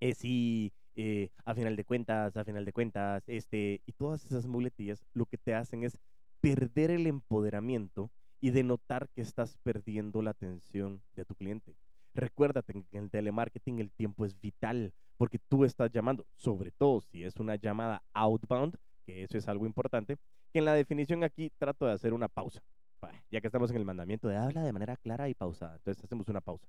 eh 0.00 0.14
sí, 0.14 0.72
eh, 0.96 1.30
a 1.44 1.54
final 1.54 1.76
de 1.76 1.84
cuentas, 1.84 2.36
a 2.36 2.44
final 2.44 2.64
de 2.64 2.72
cuentas, 2.72 3.22
este, 3.26 3.82
y 3.84 3.92
todas 3.92 4.24
esas 4.24 4.46
muletillas 4.46 5.04
lo 5.12 5.26
que 5.26 5.38
te 5.38 5.54
hacen 5.54 5.82
es 5.82 5.98
perder 6.40 6.90
el 6.90 7.06
empoderamiento 7.06 8.10
y 8.40 8.50
de 8.50 8.62
notar 8.62 9.08
que 9.08 9.22
estás 9.22 9.56
perdiendo 9.62 10.22
la 10.22 10.30
atención 10.30 11.02
de 11.16 11.24
tu 11.24 11.34
cliente. 11.34 11.74
Recuérdate 12.14 12.72
que 12.72 12.96
en 12.96 13.04
el 13.04 13.10
telemarketing 13.10 13.80
el 13.80 13.90
tiempo 13.90 14.24
es 14.24 14.40
vital 14.40 14.92
porque 15.16 15.38
tú 15.38 15.64
estás 15.64 15.90
llamando, 15.90 16.26
sobre 16.36 16.70
todo 16.70 17.00
si 17.00 17.24
es 17.24 17.36
una 17.36 17.56
llamada 17.56 18.02
outbound, 18.12 18.76
que 19.04 19.24
eso 19.24 19.38
es 19.38 19.48
algo 19.48 19.66
importante, 19.66 20.16
que 20.52 20.60
en 20.60 20.64
la 20.64 20.74
definición 20.74 21.24
aquí 21.24 21.50
trato 21.58 21.86
de 21.86 21.92
hacer 21.92 22.12
una 22.12 22.28
pausa, 22.28 22.62
ya 23.30 23.40
que 23.40 23.48
estamos 23.48 23.70
en 23.70 23.76
el 23.76 23.84
mandamiento 23.84 24.28
de 24.28 24.36
habla 24.36 24.62
de 24.62 24.72
manera 24.72 24.96
clara 24.96 25.28
y 25.28 25.34
pausada. 25.34 25.76
Entonces 25.76 26.02
hacemos 26.02 26.28
una 26.28 26.40
pausa. 26.40 26.66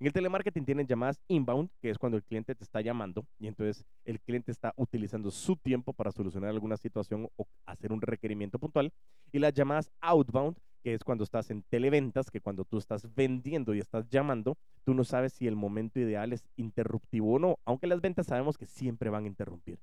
En 0.00 0.08
el 0.08 0.12
telemarketing 0.12 0.64
tienen 0.64 0.86
llamadas 0.86 1.20
inbound, 1.28 1.70
que 1.80 1.88
es 1.90 1.98
cuando 1.98 2.16
el 2.16 2.24
cliente 2.24 2.54
te 2.54 2.64
está 2.64 2.80
llamando 2.80 3.24
y 3.38 3.46
entonces 3.46 3.84
el 4.04 4.20
cliente 4.20 4.50
está 4.50 4.74
utilizando 4.76 5.30
su 5.30 5.56
tiempo 5.56 5.92
para 5.92 6.10
solucionar 6.10 6.50
alguna 6.50 6.76
situación 6.76 7.28
o 7.36 7.46
hacer 7.64 7.92
un 7.92 8.00
requerimiento 8.00 8.58
puntual. 8.58 8.92
Y 9.32 9.38
las 9.38 9.54
llamadas 9.54 9.90
outbound, 10.00 10.58
que 10.84 10.92
es 10.92 11.02
cuando 11.02 11.24
estás 11.24 11.50
en 11.50 11.62
televentas, 11.62 12.30
que 12.30 12.42
cuando 12.42 12.66
tú 12.66 12.76
estás 12.76 13.08
vendiendo 13.14 13.74
y 13.74 13.78
estás 13.78 14.06
llamando, 14.10 14.58
tú 14.84 14.92
no 14.92 15.02
sabes 15.02 15.32
si 15.32 15.48
el 15.48 15.56
momento 15.56 15.98
ideal 15.98 16.34
es 16.34 16.44
interruptivo 16.56 17.32
o 17.32 17.38
no, 17.38 17.58
aunque 17.64 17.86
las 17.86 18.02
ventas 18.02 18.26
sabemos 18.26 18.58
que 18.58 18.66
siempre 18.66 19.08
van 19.08 19.24
a 19.24 19.28
interrumpir. 19.28 19.78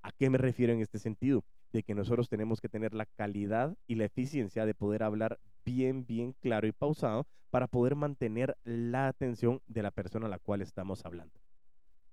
¿A 0.00 0.12
qué 0.12 0.30
me 0.30 0.38
refiero 0.38 0.72
en 0.72 0.80
este 0.80 1.00
sentido? 1.00 1.42
De 1.72 1.82
que 1.82 1.96
nosotros 1.96 2.28
tenemos 2.28 2.60
que 2.60 2.68
tener 2.68 2.94
la 2.94 3.04
calidad 3.04 3.76
y 3.88 3.96
la 3.96 4.04
eficiencia 4.04 4.64
de 4.64 4.74
poder 4.74 5.02
hablar 5.02 5.40
bien, 5.64 6.06
bien 6.06 6.36
claro 6.40 6.68
y 6.68 6.72
pausado 6.72 7.26
para 7.50 7.66
poder 7.66 7.96
mantener 7.96 8.56
la 8.62 9.08
atención 9.08 9.60
de 9.66 9.82
la 9.82 9.90
persona 9.90 10.26
a 10.26 10.30
la 10.30 10.38
cual 10.38 10.62
estamos 10.62 11.04
hablando. 11.04 11.34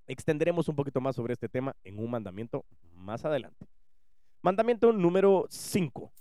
Extenderemos 0.08 0.68
un 0.68 0.76
poquito 0.76 1.00
más 1.00 1.16
sobre 1.16 1.34
este 1.34 1.48
tema 1.48 1.76
en 1.84 2.00
un 2.00 2.10
mandamiento 2.10 2.66
más 2.96 3.24
adelante. 3.24 3.68
Mandamiento 4.42 4.92
número 4.94 5.46
5. 5.48 6.12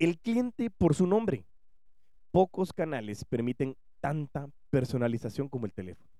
El 0.00 0.18
cliente 0.18 0.70
por 0.70 0.96
su 0.96 1.06
nombre. 1.06 1.46
Pocos 2.32 2.72
canales 2.72 3.24
permiten 3.24 3.76
tanta 4.00 4.48
personalización 4.70 5.48
como 5.48 5.66
el 5.66 5.72
teléfono. 5.72 6.10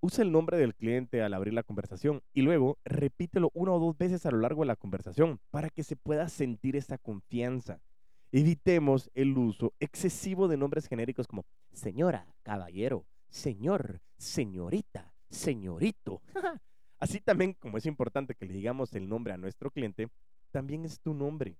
Usa 0.00 0.24
el 0.24 0.32
nombre 0.32 0.56
del 0.56 0.74
cliente 0.74 1.20
al 1.20 1.34
abrir 1.34 1.52
la 1.52 1.62
conversación 1.62 2.22
y 2.32 2.40
luego 2.40 2.78
repítelo 2.82 3.50
una 3.52 3.72
o 3.72 3.78
dos 3.78 3.98
veces 3.98 4.24
a 4.24 4.30
lo 4.30 4.38
largo 4.38 4.62
de 4.62 4.68
la 4.68 4.76
conversación 4.76 5.38
para 5.50 5.68
que 5.68 5.84
se 5.84 5.96
pueda 5.96 6.30
sentir 6.30 6.76
esa 6.76 6.96
confianza. 6.96 7.82
Evitemos 8.32 9.10
el 9.14 9.36
uso 9.36 9.74
excesivo 9.80 10.48
de 10.48 10.56
nombres 10.56 10.86
genéricos 10.86 11.26
como 11.26 11.44
señora, 11.72 12.26
caballero, 12.42 13.04
señor, 13.28 14.00
señorita, 14.16 15.12
señorito. 15.28 16.22
Así 16.98 17.20
también 17.20 17.52
como 17.52 17.76
es 17.76 17.84
importante 17.84 18.34
que 18.34 18.46
le 18.46 18.54
digamos 18.54 18.94
el 18.94 19.06
nombre 19.10 19.34
a 19.34 19.36
nuestro 19.36 19.70
cliente, 19.70 20.08
también 20.52 20.86
es 20.86 21.00
tu 21.00 21.12
nombre. 21.12 21.58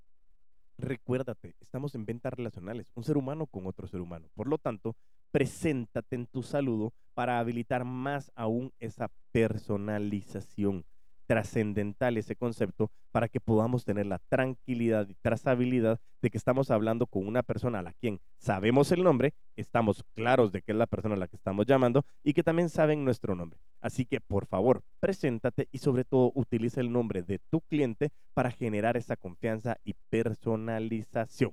Recuérdate, 0.80 1.54
estamos 1.60 1.94
en 1.94 2.06
ventas 2.06 2.32
relacionales, 2.32 2.90
un 2.94 3.04
ser 3.04 3.18
humano 3.18 3.46
con 3.46 3.66
otro 3.66 3.86
ser 3.86 4.00
humano. 4.00 4.28
Por 4.34 4.48
lo 4.48 4.56
tanto, 4.56 4.96
preséntate 5.30 6.16
en 6.16 6.26
tu 6.26 6.42
saludo 6.42 6.94
para 7.12 7.38
habilitar 7.38 7.84
más 7.84 8.32
aún 8.34 8.72
esa 8.78 9.10
personalización 9.30 10.84
trascendental 11.30 12.16
ese 12.16 12.34
concepto 12.34 12.90
para 13.12 13.28
que 13.28 13.38
podamos 13.38 13.84
tener 13.84 14.04
la 14.04 14.18
tranquilidad 14.18 15.06
y 15.08 15.14
trazabilidad 15.14 16.00
de 16.20 16.28
que 16.28 16.36
estamos 16.36 16.72
hablando 16.72 17.06
con 17.06 17.24
una 17.24 17.44
persona 17.44 17.78
a 17.78 17.82
la 17.82 17.92
quien 17.92 18.18
sabemos 18.36 18.90
el 18.90 19.04
nombre, 19.04 19.32
estamos 19.54 20.02
claros 20.16 20.50
de 20.50 20.60
que 20.60 20.72
es 20.72 20.76
la 20.76 20.88
persona 20.88 21.14
a 21.14 21.18
la 21.18 21.28
que 21.28 21.36
estamos 21.36 21.66
llamando 21.66 22.04
y 22.24 22.32
que 22.32 22.42
también 22.42 22.68
saben 22.68 23.04
nuestro 23.04 23.36
nombre. 23.36 23.60
Así 23.80 24.06
que 24.06 24.20
por 24.20 24.46
favor, 24.46 24.82
preséntate 24.98 25.68
y 25.70 25.78
sobre 25.78 26.02
todo 26.02 26.32
utiliza 26.34 26.80
el 26.80 26.90
nombre 26.90 27.22
de 27.22 27.38
tu 27.38 27.60
cliente 27.60 28.10
para 28.34 28.50
generar 28.50 28.96
esa 28.96 29.14
confianza 29.14 29.76
y 29.84 29.94
personalización. 30.10 31.52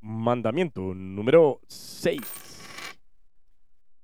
Mandamiento 0.00 0.92
número 0.92 1.60
6 1.68 2.56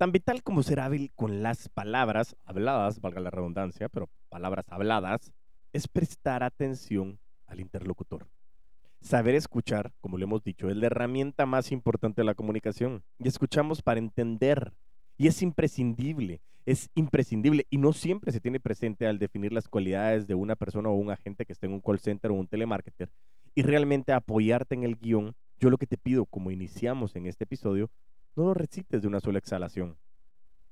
Tan 0.02 0.10
vital 0.10 0.42
como 0.42 0.64
ser 0.64 0.80
hábil 0.80 1.12
con 1.14 1.44
las 1.44 1.68
palabras 1.68 2.36
habladas, 2.44 3.00
valga 3.00 3.20
la 3.20 3.30
redundancia, 3.30 3.88
pero 3.88 4.08
palabras 4.32 4.64
habladas, 4.70 5.30
es 5.74 5.86
prestar 5.86 6.42
atención 6.42 7.18
al 7.46 7.60
interlocutor. 7.60 8.26
Saber 9.02 9.34
escuchar, 9.34 9.92
como 10.00 10.16
le 10.16 10.24
hemos 10.24 10.42
dicho, 10.42 10.70
es 10.70 10.76
la 10.76 10.86
herramienta 10.86 11.44
más 11.44 11.70
importante 11.70 12.22
de 12.22 12.24
la 12.24 12.34
comunicación. 12.34 13.02
Y 13.18 13.28
escuchamos 13.28 13.82
para 13.82 14.00
entender. 14.00 14.72
Y 15.18 15.26
es 15.26 15.42
imprescindible, 15.42 16.40
es 16.64 16.88
imprescindible. 16.94 17.66
Y 17.68 17.76
no 17.76 17.92
siempre 17.92 18.32
se 18.32 18.40
tiene 18.40 18.58
presente 18.58 19.06
al 19.06 19.18
definir 19.18 19.52
las 19.52 19.68
cualidades 19.68 20.26
de 20.26 20.34
una 20.34 20.56
persona 20.56 20.88
o 20.88 20.94
un 20.94 21.10
agente 21.10 21.44
que 21.44 21.52
esté 21.52 21.66
en 21.66 21.74
un 21.74 21.80
call 21.80 21.98
center 21.98 22.30
o 22.30 22.34
un 22.34 22.46
telemarketer. 22.46 23.10
Y 23.54 23.62
realmente 23.62 24.12
apoyarte 24.12 24.74
en 24.74 24.84
el 24.84 24.96
guion. 24.96 25.34
Yo 25.60 25.68
lo 25.68 25.76
que 25.76 25.86
te 25.86 25.98
pido, 25.98 26.24
como 26.24 26.50
iniciamos 26.50 27.14
en 27.16 27.26
este 27.26 27.44
episodio, 27.44 27.90
no 28.34 28.44
lo 28.44 28.54
recites 28.54 29.02
de 29.02 29.08
una 29.08 29.20
sola 29.20 29.38
exhalación. 29.38 29.96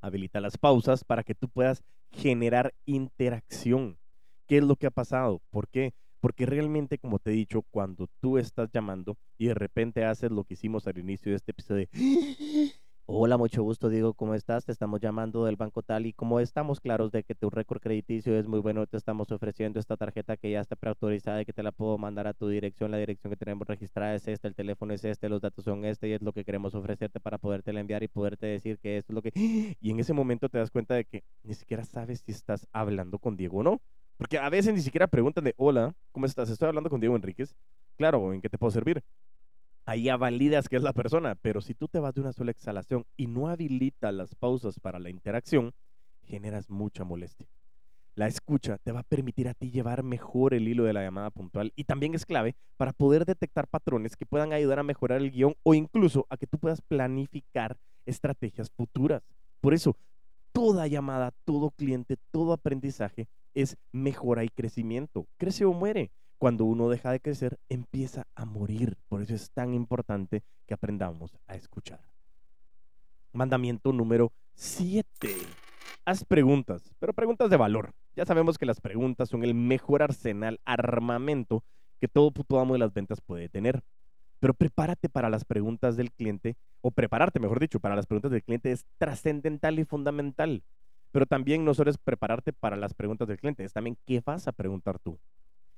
Habilita 0.01 0.41
las 0.41 0.59
pausas 0.59 1.05
para 1.05 1.23
que 1.23 1.35
tú 1.35 1.49
puedas 1.49 1.83
generar 2.11 2.75
interacción. 2.87 3.99
¿Qué 4.47 4.59
es 4.59 4.65
lo 4.65 4.77
que 4.77 4.87
ha 4.87 4.91
pasado? 4.91 5.41
¿Por 5.51 5.69
qué? 5.69 5.95
Porque 6.21 6.45
realmente, 6.45 6.99
como 6.99 7.19
te 7.19 7.31
he 7.31 7.35
dicho, 7.35 7.63
cuando 7.71 8.09
tú 8.21 8.37
estás 8.37 8.71
llamando 8.73 9.17
y 9.39 9.47
de 9.47 9.55
repente 9.55 10.05
haces 10.05 10.31
lo 10.31 10.45
que 10.45 10.55
hicimos 10.55 10.87
al 10.87 10.99
inicio 10.99 11.31
de 11.31 11.37
este 11.37 11.53
episodio, 11.53 11.89
Hola, 13.13 13.37
mucho 13.37 13.65
gusto, 13.65 13.89
Diego, 13.89 14.15
¿cómo 14.15 14.35
estás? 14.37 14.65
Te 14.65 14.71
estamos 14.71 15.01
llamando 15.01 15.45
del 15.45 15.57
banco 15.57 15.83
tal 15.83 16.07
y 16.07 16.13
como 16.13 16.39
estamos 16.39 16.79
claros 16.79 17.11
de 17.11 17.25
que 17.25 17.35
tu 17.35 17.51
récord 17.51 17.81
crediticio 17.81 18.39
es 18.39 18.47
muy 18.47 18.61
bueno, 18.61 18.87
te 18.87 18.97
estamos 18.97 19.33
ofreciendo 19.33 19.81
esta 19.81 19.97
tarjeta 19.97 20.37
que 20.37 20.53
ya 20.53 20.61
está 20.61 20.77
preautorizada 20.77 21.43
y 21.43 21.45
que 21.45 21.53
te 21.53 21.65
la 21.65 21.73
puedo 21.73 21.99
mandar 21.99 22.29
a 22.29 22.35
tu 22.35 22.49
dirección. 22.49 22.93
La 22.93 22.99
dirección 22.99 23.33
que 23.33 23.37
tenemos 23.37 23.67
registrada 23.67 24.15
es 24.15 24.29
esta, 24.29 24.47
el 24.47 24.55
teléfono 24.55 24.95
es 24.95 25.05
este, 25.05 25.29
los 25.29 25.41
datos 25.41 25.65
son 25.65 25.85
este 25.85 26.07
y 26.07 26.13
es 26.13 26.23
lo 26.23 26.33
que 26.33 26.45
queremos 26.45 26.77
ofrecerte 26.77 27.19
para 27.19 27.39
poderte 27.39 27.73
enviar 27.73 28.05
y 28.05 28.07
poderte 28.07 28.47
decir 28.47 28.79
que 28.79 28.99
esto 28.99 29.13
es 29.13 29.15
lo 29.17 29.23
que... 29.23 29.33
Y 29.81 29.91
en 29.91 29.99
ese 29.99 30.13
momento 30.13 30.49
te 30.49 30.59
das 30.59 30.71
cuenta 30.71 30.95
de 30.95 31.05
que 31.05 31.25
ni 31.43 31.55
siquiera 31.55 31.83
sabes 31.85 32.21
si 32.25 32.31
estás 32.31 32.69
hablando 32.71 33.19
con 33.19 33.37
Diego 33.37 33.59
o 33.59 33.63
no. 33.65 33.81
Porque 34.19 34.39
a 34.39 34.49
veces 34.51 34.73
ni 34.73 34.83
siquiera 34.83 35.09
preguntan 35.09 35.43
de, 35.43 35.55
hola, 35.57 35.97
¿cómo 36.13 36.27
estás? 36.27 36.49
Estoy 36.49 36.69
hablando 36.69 36.89
con 36.89 37.01
Diego 37.01 37.17
Enríquez. 37.17 37.57
Claro, 37.97 38.33
¿en 38.33 38.41
qué 38.41 38.49
te 38.49 38.57
puedo 38.57 38.71
servir? 38.71 39.03
Ahí 39.85 40.05
ya 40.05 40.17
validas 40.17 40.69
que 40.69 40.77
es 40.77 40.83
la 40.83 40.93
persona, 40.93 41.35
pero 41.35 41.61
si 41.61 41.75
tú 41.75 41.89
te 41.89 41.99
vas 41.99 42.15
de 42.15 42.21
una 42.21 42.33
sola 42.33 42.51
exhalación 42.51 43.05
y 43.17 43.27
no 43.27 43.49
habilitas 43.49 44.15
las 44.15 44.35
pausas 44.35 44.79
para 44.81 44.99
la 44.99 45.11
interacción, 45.11 45.73
generas 46.23 46.71
mucha 46.71 47.05
molestia. 47.05 47.49
La 48.15 48.27
escucha 48.27 48.77
te 48.79 48.93
va 48.93 49.01
a 49.01 49.05
permitir 49.05 49.49
a 49.49 49.55
ti 49.55 49.71
llevar 49.71 50.03
mejor 50.03 50.53
el 50.53 50.69
hilo 50.69 50.85
de 50.85 50.93
la 50.93 51.03
llamada 51.03 51.31
puntual 51.31 51.73
y 51.77 51.85
también 51.85 52.15
es 52.15 52.27
clave 52.27 52.55
para 52.77 52.93
poder 52.93 53.25
detectar 53.25 53.67
patrones 53.69 54.17
que 54.17 54.27
puedan 54.27 54.53
ayudar 54.53 54.79
a 54.79 54.83
mejorar 54.83 55.23
el 55.23 55.31
guion 55.31 55.55
o 55.63 55.75
incluso 55.75 56.27
a 56.29 56.37
que 56.37 56.47
tú 56.47 56.59
puedas 56.59 56.83
planificar 56.83 57.79
estrategias 58.07 58.71
futuras. 58.71 59.23
Por 59.61 59.75
eso, 59.75 59.97
toda 60.53 60.87
llamada, 60.87 61.33
todo 61.45 61.71
cliente, 61.71 62.17
todo 62.31 62.53
aprendizaje 62.53 63.29
es 63.55 63.77
mejora 63.93 64.45
y 64.45 64.49
crecimiento. 64.49 65.27
Crece 65.39 65.65
o 65.65 65.73
muere 65.73 66.11
cuando 66.41 66.65
uno 66.65 66.89
deja 66.89 67.13
de 67.13 67.21
crecer, 67.21 67.59
empieza 67.69 68.27
a 68.35 68.47
morir. 68.47 68.97
Por 69.09 69.21
eso 69.21 69.35
es 69.35 69.51
tan 69.51 69.75
importante 69.75 70.43
que 70.67 70.73
aprendamos 70.73 71.37
a 71.47 71.55
escuchar. 71.55 72.01
Mandamiento 73.35 73.93
número 73.93 74.33
7. 74.55 75.05
Haz 76.07 76.25
preguntas, 76.25 76.95
pero 76.99 77.13
preguntas 77.13 77.51
de 77.51 77.59
valor. 77.59 77.93
Ya 78.17 78.25
sabemos 78.25 78.57
que 78.57 78.65
las 78.65 78.81
preguntas 78.81 79.29
son 79.29 79.45
el 79.45 79.53
mejor 79.53 80.03
arsenal, 80.03 80.59
armamento 80.65 81.63
que 82.01 82.09
todo 82.09 82.31
puto 82.31 82.59
amo 82.59 82.73
de 82.73 82.79
las 82.79 82.95
ventas 82.95 83.21
puede 83.21 83.51
tener. 83.51 83.83
Pero 84.39 84.55
prepárate 84.55 85.11
para 85.11 85.29
las 85.29 85.45
preguntas 85.45 85.99
del 85.99 86.11
cliente, 86.11 86.57
o 86.81 86.91
prepararte, 86.91 87.39
mejor 87.39 87.61
dicho, 87.61 87.81
para 87.81 87.97
las 87.97 88.07
preguntas 88.07 88.31
del 88.31 88.43
cliente 88.43 88.73
es 88.73 88.87
trascendental 88.97 89.79
y 89.79 89.85
fundamental. 89.85 90.63
Pero 91.13 91.27
también 91.27 91.67
no 91.67 91.75
solo 91.75 91.91
es 91.91 91.99
prepararte 91.99 92.55
para 92.55 92.79
las 92.79 92.95
preguntas 92.95 93.29
del 93.29 93.39
cliente, 93.39 93.63
es 93.63 93.75
también 93.75 93.99
qué 94.07 94.23
vas 94.25 94.49
a 94.49 94.53
preguntar 94.53 94.99
tú. 94.99 95.19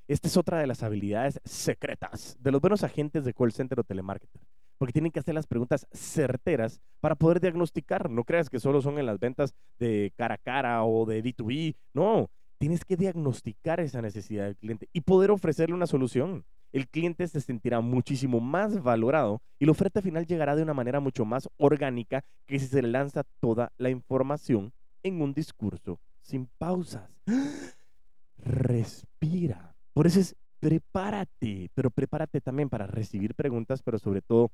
Esta 0.08 0.26
es 0.26 0.36
otra 0.36 0.58
de 0.58 0.66
las 0.66 0.82
habilidades 0.82 1.40
secretas 1.44 2.36
de 2.40 2.50
los 2.50 2.60
buenos 2.60 2.82
agentes 2.82 3.24
de 3.24 3.32
call 3.32 3.52
center 3.52 3.78
o 3.78 3.84
telemarketer, 3.84 4.42
porque 4.76 4.92
tienen 4.92 5.12
que 5.12 5.20
hacer 5.20 5.34
las 5.34 5.46
preguntas 5.46 5.86
certeras 5.92 6.80
para 7.00 7.14
poder 7.14 7.40
diagnosticar. 7.40 8.10
No 8.10 8.24
creas 8.24 8.50
que 8.50 8.58
solo 8.58 8.82
son 8.82 8.98
en 8.98 9.06
las 9.06 9.20
ventas 9.20 9.54
de 9.78 10.12
cara 10.16 10.34
a 10.34 10.38
cara 10.38 10.84
o 10.84 11.06
de 11.06 11.22
B2B. 11.22 11.76
No, 11.94 12.30
tienes 12.58 12.84
que 12.84 12.96
diagnosticar 12.96 13.78
esa 13.78 14.02
necesidad 14.02 14.44
del 14.44 14.56
cliente 14.56 14.88
y 14.92 15.02
poder 15.02 15.30
ofrecerle 15.30 15.74
una 15.74 15.86
solución. 15.86 16.44
El 16.72 16.88
cliente 16.88 17.28
se 17.28 17.40
sentirá 17.40 17.80
muchísimo 17.80 18.40
más 18.40 18.82
valorado 18.82 19.40
y 19.60 19.66
la 19.66 19.72
oferta 19.72 20.02
final 20.02 20.26
llegará 20.26 20.56
de 20.56 20.62
una 20.62 20.74
manera 20.74 20.98
mucho 20.98 21.24
más 21.24 21.48
orgánica 21.58 22.24
que 22.46 22.58
si 22.58 22.66
se 22.66 22.82
lanza 22.82 23.24
toda 23.40 23.72
la 23.78 23.90
información 23.90 24.72
en 25.04 25.22
un 25.22 25.32
discurso 25.32 26.00
sin 26.22 26.46
pausas. 26.58 27.08
Respira 28.38 29.71
por 29.92 30.06
eso 30.06 30.20
es 30.20 30.36
prepárate, 30.60 31.70
pero 31.74 31.90
prepárate 31.90 32.40
también 32.40 32.68
para 32.68 32.86
recibir 32.86 33.34
preguntas, 33.34 33.82
pero 33.82 33.98
sobre 33.98 34.22
todo 34.22 34.50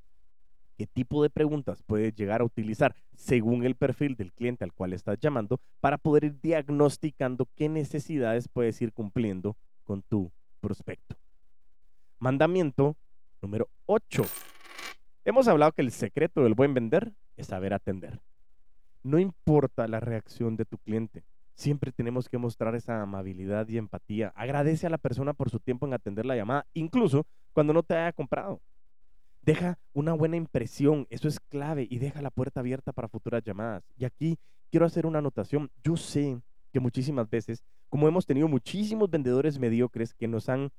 qué 0.76 0.86
tipo 0.86 1.22
de 1.22 1.28
preguntas 1.28 1.82
puedes 1.82 2.14
llegar 2.14 2.40
a 2.40 2.44
utilizar 2.44 2.94
según 3.14 3.64
el 3.64 3.74
perfil 3.74 4.16
del 4.16 4.32
cliente 4.32 4.64
al 4.64 4.72
cual 4.72 4.92
estás 4.92 5.18
llamando 5.18 5.60
para 5.80 5.98
poder 5.98 6.24
ir 6.24 6.40
diagnosticando 6.40 7.48
qué 7.56 7.68
necesidades 7.68 8.48
puedes 8.48 8.80
ir 8.80 8.92
cumpliendo 8.92 9.56
con 9.84 10.02
tu 10.02 10.30
prospecto. 10.60 11.16
Mandamiento 12.18 12.96
número 13.42 13.68
8. 13.86 14.24
Hemos 15.24 15.46
hablado 15.46 15.72
que 15.72 15.82
el 15.82 15.92
secreto 15.92 16.42
del 16.42 16.54
buen 16.54 16.74
vender 16.74 17.12
es 17.36 17.48
saber 17.48 17.74
atender. 17.74 18.20
No 19.02 19.18
importa 19.18 19.86
la 19.88 20.00
reacción 20.00 20.56
de 20.56 20.64
tu 20.64 20.78
cliente, 20.78 21.22
siempre 21.58 21.90
tenemos 21.90 22.28
que 22.28 22.38
mostrar 22.38 22.76
esa 22.76 23.02
amabilidad 23.02 23.66
y 23.68 23.78
empatía. 23.78 24.32
Agradece 24.36 24.86
a 24.86 24.90
la 24.90 24.96
persona 24.96 25.34
por 25.34 25.50
su 25.50 25.58
tiempo 25.58 25.86
en 25.86 25.92
atender 25.92 26.24
la 26.24 26.36
llamada, 26.36 26.66
incluso 26.72 27.26
cuando 27.52 27.72
no 27.72 27.82
te 27.82 27.96
haya 27.96 28.12
comprado. 28.12 28.60
Deja 29.42 29.76
una 29.92 30.12
buena 30.12 30.36
impresión, 30.36 31.08
eso 31.10 31.26
es 31.26 31.40
clave, 31.40 31.88
y 31.90 31.98
deja 31.98 32.22
la 32.22 32.30
puerta 32.30 32.60
abierta 32.60 32.92
para 32.92 33.08
futuras 33.08 33.42
llamadas. 33.42 33.82
Y 33.96 34.04
aquí 34.04 34.38
quiero 34.70 34.86
hacer 34.86 35.04
una 35.04 35.18
anotación. 35.18 35.68
Yo 35.82 35.96
sé 35.96 36.40
que 36.72 36.78
muchísimas 36.78 37.28
veces, 37.28 37.64
como 37.88 38.06
hemos 38.06 38.24
tenido 38.24 38.46
muchísimos 38.46 39.10
vendedores 39.10 39.58
mediocres 39.58 40.14
que 40.14 40.28
nos 40.28 40.48
han 40.48 40.70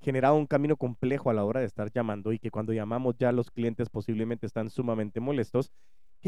generado 0.00 0.34
un 0.34 0.46
camino 0.46 0.76
complejo 0.76 1.30
a 1.30 1.34
la 1.34 1.44
hora 1.44 1.60
de 1.60 1.66
estar 1.66 1.90
llamando 1.90 2.32
y 2.32 2.38
que 2.38 2.50
cuando 2.50 2.74
llamamos 2.74 3.16
ya 3.18 3.32
los 3.32 3.50
clientes 3.50 3.88
posiblemente 3.88 4.44
están 4.44 4.68
sumamente 4.68 5.18
molestos, 5.18 5.72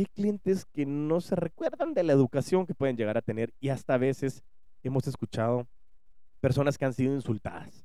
hay 0.00 0.06
clientes 0.06 0.64
que 0.66 0.86
no 0.86 1.20
se 1.20 1.34
recuerdan 1.34 1.94
de 1.94 2.02
la 2.02 2.12
educación 2.12 2.66
que 2.66 2.74
pueden 2.74 2.96
llegar 2.96 3.16
a 3.16 3.22
tener 3.22 3.52
y 3.60 3.70
hasta 3.70 3.94
a 3.94 3.98
veces 3.98 4.44
hemos 4.82 5.06
escuchado 5.06 5.66
personas 6.40 6.78
que 6.78 6.84
han 6.84 6.92
sido 6.92 7.14
insultadas. 7.14 7.84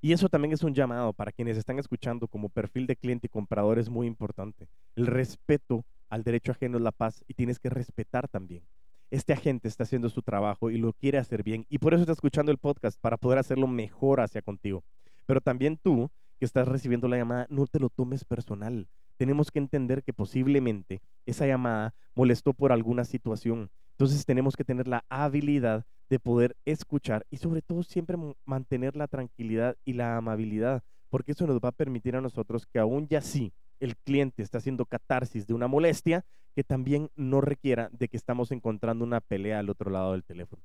Y 0.00 0.12
eso 0.12 0.30
también 0.30 0.52
es 0.52 0.62
un 0.62 0.74
llamado 0.74 1.12
para 1.12 1.32
quienes 1.32 1.58
están 1.58 1.78
escuchando 1.78 2.26
como 2.26 2.48
perfil 2.48 2.86
de 2.86 2.96
cliente 2.96 3.26
y 3.26 3.30
comprador 3.30 3.78
es 3.78 3.90
muy 3.90 4.06
importante. 4.06 4.68
El 4.96 5.06
respeto 5.06 5.84
al 6.08 6.24
derecho 6.24 6.52
ajeno 6.52 6.78
es 6.78 6.82
la 6.82 6.92
paz 6.92 7.22
y 7.28 7.34
tienes 7.34 7.58
que 7.58 7.68
respetar 7.68 8.26
también. 8.26 8.62
Este 9.10 9.32
agente 9.32 9.68
está 9.68 9.82
haciendo 9.82 10.08
su 10.08 10.22
trabajo 10.22 10.70
y 10.70 10.78
lo 10.78 10.94
quiere 10.94 11.18
hacer 11.18 11.42
bien 11.42 11.66
y 11.68 11.78
por 11.78 11.92
eso 11.92 12.02
está 12.02 12.12
escuchando 12.12 12.50
el 12.50 12.58
podcast 12.58 12.98
para 12.98 13.18
poder 13.18 13.38
hacerlo 13.38 13.66
mejor 13.66 14.20
hacia 14.20 14.40
contigo. 14.40 14.82
Pero 15.26 15.42
también 15.42 15.76
tú 15.76 16.10
que 16.38 16.46
estás 16.46 16.66
recibiendo 16.66 17.06
la 17.06 17.18
llamada, 17.18 17.46
no 17.50 17.66
te 17.66 17.78
lo 17.78 17.90
tomes 17.90 18.24
personal. 18.24 18.88
Tenemos 19.20 19.50
que 19.50 19.58
entender 19.58 20.02
que 20.02 20.14
posiblemente 20.14 21.02
esa 21.26 21.46
llamada 21.46 21.92
molestó 22.14 22.54
por 22.54 22.72
alguna 22.72 23.04
situación. 23.04 23.70
Entonces 23.90 24.24
tenemos 24.24 24.56
que 24.56 24.64
tener 24.64 24.88
la 24.88 25.04
habilidad 25.10 25.84
de 26.08 26.18
poder 26.18 26.56
escuchar 26.64 27.26
y 27.28 27.36
sobre 27.36 27.60
todo 27.60 27.82
siempre 27.82 28.16
mantener 28.46 28.96
la 28.96 29.08
tranquilidad 29.08 29.76
y 29.84 29.92
la 29.92 30.16
amabilidad, 30.16 30.82
porque 31.10 31.32
eso 31.32 31.46
nos 31.46 31.58
va 31.58 31.68
a 31.68 31.72
permitir 31.72 32.16
a 32.16 32.22
nosotros 32.22 32.64
que 32.64 32.78
aún 32.78 33.08
ya 33.08 33.20
sí 33.20 33.52
el 33.78 33.94
cliente 33.94 34.42
está 34.42 34.56
haciendo 34.56 34.86
catarsis 34.86 35.46
de 35.46 35.52
una 35.52 35.68
molestia, 35.68 36.24
que 36.54 36.64
también 36.64 37.10
no 37.14 37.42
requiera 37.42 37.90
de 37.92 38.08
que 38.08 38.16
estamos 38.16 38.50
encontrando 38.52 39.04
una 39.04 39.20
pelea 39.20 39.58
al 39.58 39.68
otro 39.68 39.90
lado 39.90 40.12
del 40.12 40.24
teléfono. 40.24 40.62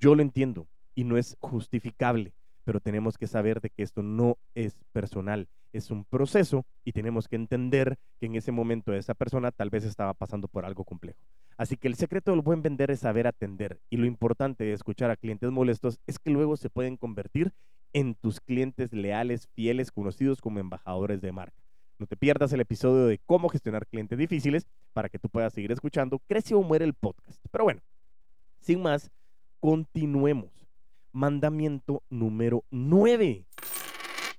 Yo 0.00 0.16
lo 0.16 0.22
entiendo 0.22 0.66
y 0.96 1.04
no 1.04 1.16
es 1.16 1.36
justificable, 1.38 2.32
pero 2.64 2.80
tenemos 2.80 3.16
que 3.16 3.28
saber 3.28 3.60
de 3.60 3.70
que 3.70 3.84
esto 3.84 4.02
no 4.02 4.36
es 4.56 4.74
personal, 4.90 5.46
es 5.74 5.90
un 5.90 6.04
proceso 6.04 6.64
y 6.84 6.92
tenemos 6.92 7.28
que 7.28 7.36
entender 7.36 7.98
que 8.18 8.26
en 8.26 8.36
ese 8.36 8.52
momento 8.52 8.94
esa 8.94 9.14
persona 9.14 9.50
tal 9.50 9.70
vez 9.70 9.84
estaba 9.84 10.14
pasando 10.14 10.48
por 10.48 10.64
algo 10.64 10.84
complejo. 10.84 11.18
Así 11.56 11.76
que 11.76 11.88
el 11.88 11.96
secreto 11.96 12.30
del 12.30 12.40
buen 12.40 12.62
vender 12.62 12.90
es 12.90 13.00
saber 13.00 13.26
atender 13.26 13.80
y 13.90 13.96
lo 13.96 14.06
importante 14.06 14.64
de 14.64 14.72
escuchar 14.72 15.10
a 15.10 15.16
clientes 15.16 15.50
molestos 15.50 16.00
es 16.06 16.18
que 16.18 16.30
luego 16.30 16.56
se 16.56 16.70
pueden 16.70 16.96
convertir 16.96 17.52
en 17.92 18.14
tus 18.14 18.40
clientes 18.40 18.92
leales, 18.92 19.48
fieles, 19.54 19.92
conocidos 19.92 20.40
como 20.40 20.58
embajadores 20.58 21.20
de 21.20 21.32
marca. 21.32 21.62
No 21.98 22.06
te 22.06 22.16
pierdas 22.16 22.52
el 22.52 22.60
episodio 22.60 23.06
de 23.06 23.20
cómo 23.24 23.48
gestionar 23.48 23.86
clientes 23.86 24.18
difíciles 24.18 24.66
para 24.92 25.08
que 25.08 25.18
tú 25.18 25.28
puedas 25.28 25.52
seguir 25.52 25.70
escuchando 25.70 26.20
Crece 26.26 26.54
o 26.54 26.62
muere 26.62 26.84
el 26.84 26.94
podcast. 26.94 27.40
Pero 27.50 27.64
bueno, 27.64 27.80
sin 28.60 28.82
más, 28.82 29.10
continuemos 29.60 30.50
mandamiento 31.14 32.02
número 32.10 32.64
9. 32.70 33.46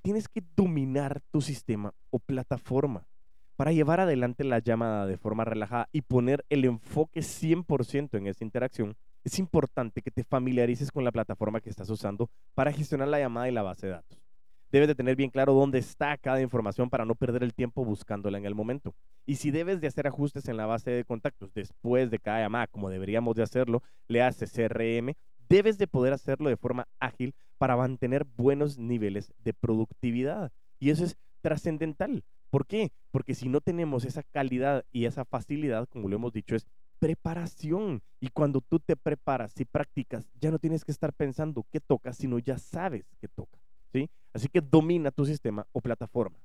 Tienes 0.06 0.28
que 0.28 0.40
dominar 0.54 1.20
tu 1.32 1.40
sistema 1.40 1.92
o 2.10 2.20
plataforma 2.20 3.08
para 3.56 3.72
llevar 3.72 3.98
adelante 3.98 4.44
la 4.44 4.60
llamada 4.60 5.04
de 5.04 5.16
forma 5.16 5.44
relajada 5.44 5.88
y 5.90 6.02
poner 6.02 6.44
el 6.48 6.64
enfoque 6.64 7.22
100% 7.22 8.16
en 8.16 8.28
esa 8.28 8.44
interacción. 8.44 8.94
Es 9.24 9.40
importante 9.40 10.02
que 10.02 10.12
te 10.12 10.22
familiarices 10.22 10.92
con 10.92 11.02
la 11.02 11.10
plataforma 11.10 11.60
que 11.60 11.70
estás 11.70 11.90
usando 11.90 12.30
para 12.54 12.72
gestionar 12.72 13.08
la 13.08 13.18
llamada 13.18 13.48
y 13.48 13.52
la 13.52 13.64
base 13.64 13.88
de 13.88 13.94
datos. 13.94 14.22
Debes 14.70 14.86
de 14.86 14.94
tener 14.94 15.16
bien 15.16 15.30
claro 15.30 15.54
dónde 15.54 15.80
está 15.80 16.16
cada 16.18 16.40
información 16.40 16.88
para 16.88 17.04
no 17.04 17.16
perder 17.16 17.42
el 17.42 17.52
tiempo 17.52 17.84
buscándola 17.84 18.38
en 18.38 18.46
el 18.46 18.54
momento. 18.54 18.94
Y 19.26 19.34
si 19.34 19.50
debes 19.50 19.80
de 19.80 19.88
hacer 19.88 20.06
ajustes 20.06 20.46
en 20.46 20.56
la 20.56 20.66
base 20.66 20.92
de 20.92 21.04
contactos 21.04 21.52
después 21.52 22.12
de 22.12 22.20
cada 22.20 22.38
llamada, 22.38 22.68
como 22.68 22.90
deberíamos 22.90 23.34
de 23.34 23.42
hacerlo, 23.42 23.82
le 24.06 24.22
haces 24.22 24.52
CRM 24.52 25.16
debes 25.48 25.78
de 25.78 25.86
poder 25.86 26.12
hacerlo 26.12 26.48
de 26.48 26.56
forma 26.56 26.88
ágil 26.98 27.34
para 27.58 27.76
mantener 27.76 28.24
buenos 28.36 28.78
niveles 28.78 29.32
de 29.42 29.54
productividad. 29.54 30.52
Y 30.78 30.90
eso 30.90 31.04
es 31.04 31.16
trascendental. 31.40 32.24
¿Por 32.50 32.66
qué? 32.66 32.92
Porque 33.10 33.34
si 33.34 33.48
no 33.48 33.60
tenemos 33.60 34.04
esa 34.04 34.22
calidad 34.22 34.84
y 34.92 35.06
esa 35.06 35.24
facilidad, 35.24 35.88
como 35.88 36.08
lo 36.08 36.16
hemos 36.16 36.32
dicho, 36.32 36.54
es 36.54 36.66
preparación. 36.98 38.02
Y 38.20 38.28
cuando 38.28 38.60
tú 38.60 38.78
te 38.78 38.96
preparas 38.96 39.58
y 39.60 39.64
practicas, 39.64 40.28
ya 40.40 40.50
no 40.50 40.58
tienes 40.58 40.84
que 40.84 40.92
estar 40.92 41.12
pensando 41.12 41.66
qué 41.70 41.80
toca, 41.80 42.12
sino 42.12 42.38
ya 42.38 42.58
sabes 42.58 43.04
qué 43.20 43.28
toca. 43.28 43.58
¿sí? 43.92 44.08
Así 44.32 44.48
que 44.48 44.60
domina 44.60 45.10
tu 45.10 45.24
sistema 45.24 45.66
o 45.72 45.80
plataforma. 45.80 46.38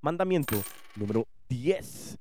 Mandamiento 0.00 0.56
número 0.96 1.26
10. 1.48 2.18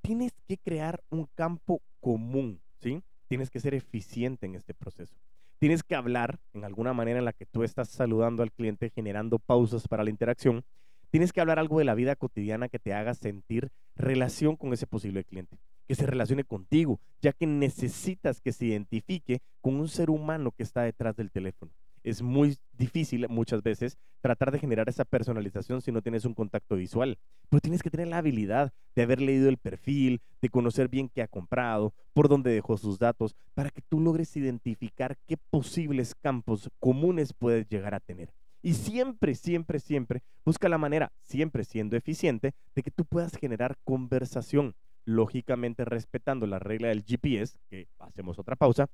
Tienes 0.00 0.32
que 0.48 0.58
crear 0.58 1.02
un 1.10 1.28
campo 1.34 1.80
común, 2.00 2.60
¿sí? 2.80 3.02
Tienes 3.32 3.48
que 3.48 3.60
ser 3.60 3.72
eficiente 3.72 4.44
en 4.44 4.56
este 4.56 4.74
proceso. 4.74 5.16
Tienes 5.58 5.82
que 5.82 5.94
hablar 5.94 6.38
en 6.52 6.66
alguna 6.66 6.92
manera 6.92 7.18
en 7.18 7.24
la 7.24 7.32
que 7.32 7.46
tú 7.46 7.64
estás 7.64 7.88
saludando 7.88 8.42
al 8.42 8.52
cliente, 8.52 8.90
generando 8.90 9.38
pausas 9.38 9.88
para 9.88 10.04
la 10.04 10.10
interacción. 10.10 10.66
Tienes 11.08 11.32
que 11.32 11.40
hablar 11.40 11.58
algo 11.58 11.78
de 11.78 11.86
la 11.86 11.94
vida 11.94 12.14
cotidiana 12.14 12.68
que 12.68 12.78
te 12.78 12.92
haga 12.92 13.14
sentir 13.14 13.70
relación 13.96 14.56
con 14.56 14.74
ese 14.74 14.86
posible 14.86 15.24
cliente, 15.24 15.56
que 15.88 15.94
se 15.94 16.04
relacione 16.04 16.44
contigo, 16.44 17.00
ya 17.22 17.32
que 17.32 17.46
necesitas 17.46 18.42
que 18.42 18.52
se 18.52 18.66
identifique 18.66 19.40
con 19.62 19.76
un 19.76 19.88
ser 19.88 20.10
humano 20.10 20.50
que 20.50 20.64
está 20.64 20.82
detrás 20.82 21.16
del 21.16 21.30
teléfono 21.30 21.72
es 22.02 22.22
muy 22.22 22.56
difícil 22.72 23.26
muchas 23.28 23.62
veces 23.62 23.98
tratar 24.20 24.50
de 24.50 24.58
generar 24.58 24.88
esa 24.88 25.04
personalización 25.04 25.82
si 25.82 25.92
no 25.92 26.02
tienes 26.02 26.24
un 26.24 26.34
contacto 26.34 26.76
visual. 26.76 27.18
Pero 27.48 27.60
tienes 27.60 27.82
que 27.82 27.90
tener 27.90 28.08
la 28.08 28.18
habilidad 28.18 28.72
de 28.94 29.02
haber 29.02 29.20
leído 29.20 29.48
el 29.48 29.58
perfil, 29.58 30.20
de 30.40 30.48
conocer 30.48 30.88
bien 30.88 31.08
qué 31.08 31.22
ha 31.22 31.28
comprado, 31.28 31.92
por 32.12 32.28
dónde 32.28 32.50
dejó 32.50 32.76
sus 32.76 32.98
datos, 32.98 33.34
para 33.54 33.70
que 33.70 33.82
tú 33.82 34.00
logres 34.00 34.36
identificar 34.36 35.16
qué 35.26 35.36
posibles 35.36 36.14
campos 36.14 36.70
comunes 36.78 37.32
puedes 37.32 37.68
llegar 37.68 37.94
a 37.94 38.00
tener. 38.00 38.32
Y 38.62 38.74
siempre, 38.74 39.34
siempre, 39.34 39.80
siempre 39.80 40.22
busca 40.44 40.68
la 40.68 40.78
manera, 40.78 41.12
siempre 41.22 41.64
siendo 41.64 41.96
eficiente, 41.96 42.54
de 42.76 42.82
que 42.82 42.92
tú 42.92 43.04
puedas 43.04 43.36
generar 43.36 43.76
conversación, 43.82 44.76
lógicamente 45.04 45.84
respetando 45.84 46.46
la 46.46 46.60
regla 46.60 46.88
del 46.88 47.02
GPS, 47.02 47.58
que 47.68 47.88
hacemos 47.98 48.38
otra 48.38 48.54
pausa, 48.54 48.88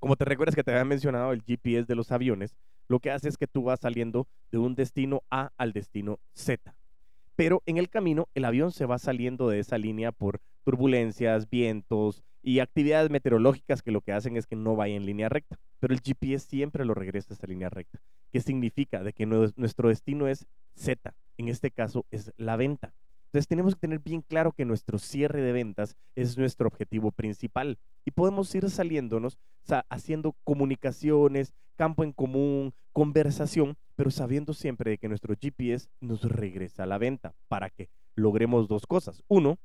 como 0.00 0.16
te 0.16 0.24
recuerdas 0.24 0.56
que 0.56 0.64
te 0.64 0.72
había 0.72 0.84
mencionado 0.84 1.32
el 1.32 1.42
GPS 1.42 1.84
de 1.84 1.94
los 1.94 2.10
aviones, 2.10 2.56
lo 2.88 2.98
que 2.98 3.12
hace 3.12 3.28
es 3.28 3.36
que 3.36 3.46
tú 3.46 3.62
vas 3.62 3.80
saliendo 3.80 4.26
de 4.50 4.58
un 4.58 4.74
destino 4.74 5.22
A 5.30 5.52
al 5.56 5.72
destino 5.72 6.18
Z. 6.34 6.74
Pero 7.36 7.62
en 7.66 7.76
el 7.76 7.88
camino 7.88 8.28
el 8.34 8.44
avión 8.44 8.72
se 8.72 8.86
va 8.86 8.98
saliendo 8.98 9.48
de 9.48 9.60
esa 9.60 9.78
línea 9.78 10.10
por 10.10 10.40
turbulencias, 10.64 11.48
vientos 11.48 12.22
y 12.42 12.58
actividades 12.60 13.10
meteorológicas 13.10 13.82
que 13.82 13.92
lo 13.92 14.00
que 14.00 14.12
hacen 14.12 14.36
es 14.36 14.46
que 14.46 14.56
no 14.56 14.74
vaya 14.74 14.96
en 14.96 15.06
línea 15.06 15.28
recta. 15.28 15.58
Pero 15.78 15.94
el 15.94 16.00
GPS 16.00 16.46
siempre 16.48 16.84
lo 16.84 16.94
regresa 16.94 17.32
a 17.32 17.36
esa 17.36 17.46
línea 17.46 17.70
recta. 17.70 18.00
¿Qué 18.32 18.40
significa? 18.40 19.02
De 19.02 19.12
que 19.12 19.26
nuestro 19.26 19.88
destino 19.88 20.26
es 20.26 20.46
Z. 20.74 21.14
En 21.36 21.48
este 21.48 21.70
caso 21.70 22.06
es 22.10 22.32
la 22.36 22.56
venta. 22.56 22.94
Entonces 23.30 23.46
tenemos 23.46 23.76
que 23.76 23.80
tener 23.80 24.00
bien 24.00 24.22
claro 24.22 24.50
que 24.50 24.64
nuestro 24.64 24.98
cierre 24.98 25.40
de 25.40 25.52
ventas 25.52 25.96
es 26.16 26.36
nuestro 26.36 26.66
objetivo 26.66 27.12
principal 27.12 27.78
y 28.04 28.10
podemos 28.10 28.52
ir 28.56 28.68
saliéndonos, 28.68 29.38
haciendo 29.88 30.34
comunicaciones, 30.42 31.52
campo 31.76 32.02
en 32.02 32.10
común, 32.10 32.74
conversación, 32.92 33.76
pero 33.94 34.10
sabiendo 34.10 34.52
siempre 34.52 34.90
de 34.90 34.98
que 34.98 35.08
nuestro 35.08 35.36
GPS 35.40 35.88
nos 36.00 36.24
regresa 36.24 36.82
a 36.82 36.86
la 36.86 36.98
venta 36.98 37.32
para 37.46 37.70
que 37.70 37.88
logremos 38.16 38.66
dos 38.66 38.84
cosas. 38.84 39.22
Uno, 39.28 39.60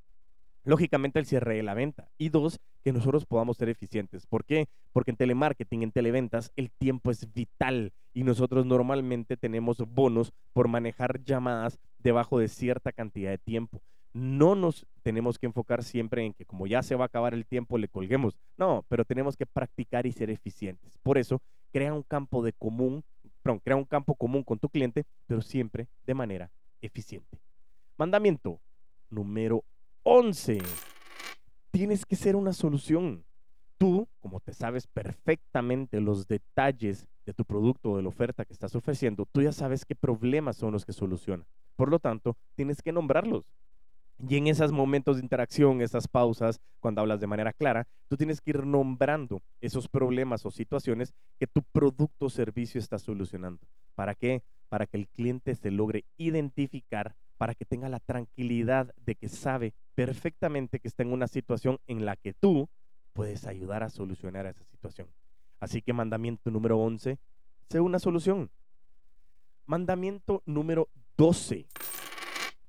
lógicamente 0.66 1.20
el 1.20 1.26
cierre 1.26 1.56
de 1.56 1.64
la 1.64 1.74
venta. 1.74 2.10
Y 2.18 2.30
dos, 2.30 2.60
que 2.84 2.92
nosotros 2.92 3.26
podamos 3.26 3.58
ser 3.58 3.70
eficientes. 3.70 4.26
¿Por 4.28 4.44
qué? 4.44 4.68
Porque 4.92 5.12
en 5.12 5.18
telemarketing, 5.18 5.84
en 5.84 5.92
televentas, 5.92 6.52
el 6.56 6.72
tiempo 6.72 7.12
es 7.12 7.32
vital 7.34 7.94
y 8.14 8.24
nosotros 8.24 8.66
normalmente 8.66 9.38
tenemos 9.38 9.78
bonos 9.78 10.34
por 10.54 10.68
manejar 10.68 11.24
llamadas 11.24 11.80
debajo 12.00 12.40
de 12.40 12.48
cierta 12.48 12.92
cantidad 12.92 13.32
de 13.32 13.38
tiempo. 13.38 13.82
No 14.14 14.56
nos 14.56 14.86
tenemos 15.02 15.38
que 15.38 15.46
enfocar 15.46 15.84
siempre 15.84 16.26
en 16.26 16.34
que 16.34 16.46
como 16.46 16.68
ya 16.68 16.82
se 16.82 16.96
va 16.96 17.06
a 17.06 17.08
acabar 17.08 17.34
el 17.34 17.46
tiempo 17.46 17.78
le 17.78 17.90
colguemos. 17.90 18.38
No, 18.58 18.86
pero 18.88 19.06
tenemos 19.06 19.36
que 19.36 19.46
practicar 19.46 20.06
y 20.06 20.12
ser 20.12 20.30
eficientes. 20.30 20.98
Por 21.04 21.18
eso, 21.18 21.42
crea 21.72 21.94
un 21.94 22.04
campo 22.04 22.42
de 22.42 22.54
común, 22.54 23.04
perdón, 23.44 23.60
crea 23.60 23.76
un 23.76 23.84
campo 23.84 24.16
común 24.16 24.44
con 24.44 24.58
tu 24.58 24.70
cliente, 24.70 25.04
pero 25.28 25.42
siempre 25.42 25.88
de 26.06 26.14
manera 26.14 26.50
eficiente. 26.82 27.40
Mandamiento 27.98 28.60
número 29.10 29.64
11. 30.08 30.60
Tienes 31.72 32.06
que 32.06 32.16
ser 32.16 32.36
una 32.36 32.54
solución. 32.54 33.26
Tú, 33.80 34.08
como 34.20 34.40
te 34.40 34.54
sabes 34.54 34.86
perfectamente 34.86 36.00
los 36.00 36.28
detalles 36.28 37.08
de 37.26 37.34
tu 37.34 37.44
producto 37.44 37.92
o 37.92 37.98
de 37.98 38.04
la 38.04 38.10
oferta 38.10 38.46
que 38.46 38.54
estás 38.54 38.76
ofreciendo, 38.76 39.26
tú 39.26 39.42
ya 39.42 39.52
sabes 39.52 39.84
qué 39.84 39.96
problemas 39.96 40.58
son 40.58 40.74
los 40.74 40.86
que 40.86 40.94
soluciona. 40.94 41.48
Por 41.76 41.90
lo 41.90 41.98
tanto, 41.98 42.38
tienes 42.54 42.84
que 42.84 42.92
nombrarlos. 42.92 43.46
Y 44.30 44.38
en 44.38 44.46
esos 44.46 44.72
momentos 44.72 45.18
de 45.18 45.24
interacción, 45.24 45.82
esas 45.82 46.08
pausas, 46.08 46.62
cuando 46.80 47.02
hablas 47.02 47.20
de 47.20 47.26
manera 47.26 47.52
clara, 47.52 47.88
tú 48.08 48.16
tienes 48.16 48.42
que 48.42 48.52
ir 48.52 48.64
nombrando 48.64 49.42
esos 49.60 49.90
problemas 49.90 50.46
o 50.46 50.52
situaciones 50.52 51.16
que 51.40 51.48
tu 51.48 51.64
producto 51.64 52.28
o 52.28 52.30
servicio 52.30 52.80
está 52.80 53.00
solucionando. 53.00 53.66
¿Para 53.96 54.14
qué? 54.14 54.44
Para 54.70 54.86
que 54.86 54.98
el 54.98 55.08
cliente 55.08 55.56
se 55.56 55.72
logre 55.72 56.06
identificar, 56.18 57.16
para 57.38 57.56
que 57.56 57.66
tenga 57.66 57.90
la 57.90 58.00
tranquilidad 58.00 58.94
de 59.06 59.16
que 59.16 59.30
sabe 59.30 59.74
perfectamente 59.94 60.80
que 60.80 60.88
está 60.88 61.04
en 61.04 61.12
una 61.12 61.28
situación 61.28 61.80
en 61.88 62.06
la 62.06 62.16
que 62.16 62.34
tú 62.34 62.70
puedes 63.14 63.46
ayudar 63.46 63.84
a 63.84 63.90
solucionar 63.90 64.46
esa 64.46 64.64
situación. 64.66 65.08
Así 65.60 65.82
que 65.82 65.94
mandamiento 65.94 66.52
número 66.52 66.78
11, 66.80 67.18
sé 67.70 67.80
una 67.80 68.00
solución. 68.00 68.50
Mandamiento 69.66 70.44
número 70.46 70.90
12 71.18 71.66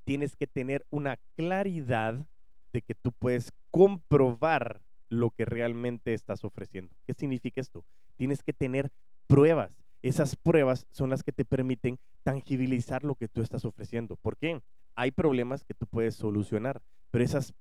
tienes 0.05 0.37
que 0.37 0.47
tener 0.47 0.87
una 0.91 1.19
claridad 1.37 2.25
de 2.73 2.83
que 2.83 2.95
tú 2.95 3.13
puedes 3.13 3.53
comprobar 3.71 4.81
lo 5.09 5.31
que 5.31 5.45
realmente 5.45 6.15
estás 6.15 6.45
ofreciendo. 6.45 6.95
¿Qué 7.07 7.15
significa 7.15 7.61
esto? 7.61 7.85
Tienes 8.17 8.43
que 8.43 8.53
tener 8.53 8.91
pruebas. 9.27 9.73
Esas 10.09 10.37
pruebas 10.37 10.87
son 10.91 11.11
las 11.11 11.23
que 11.23 11.33
te 11.33 11.45
permiten 11.45 11.99
tangibilizar 12.23 13.03
lo 13.05 13.17
que 13.17 13.27
tú 13.29 13.43
estás 13.43 13.65
ofreciendo. 13.65 14.17
¿Por 14.17 14.37
qué? 14.37 14.61
Hay 14.95 15.11
problemas 15.11 15.65
que 15.65 15.75
tú 15.75 15.87
puedes 15.87 16.15
solucionar, 16.15 16.81
pero 17.11 17.25
esas 17.25 17.55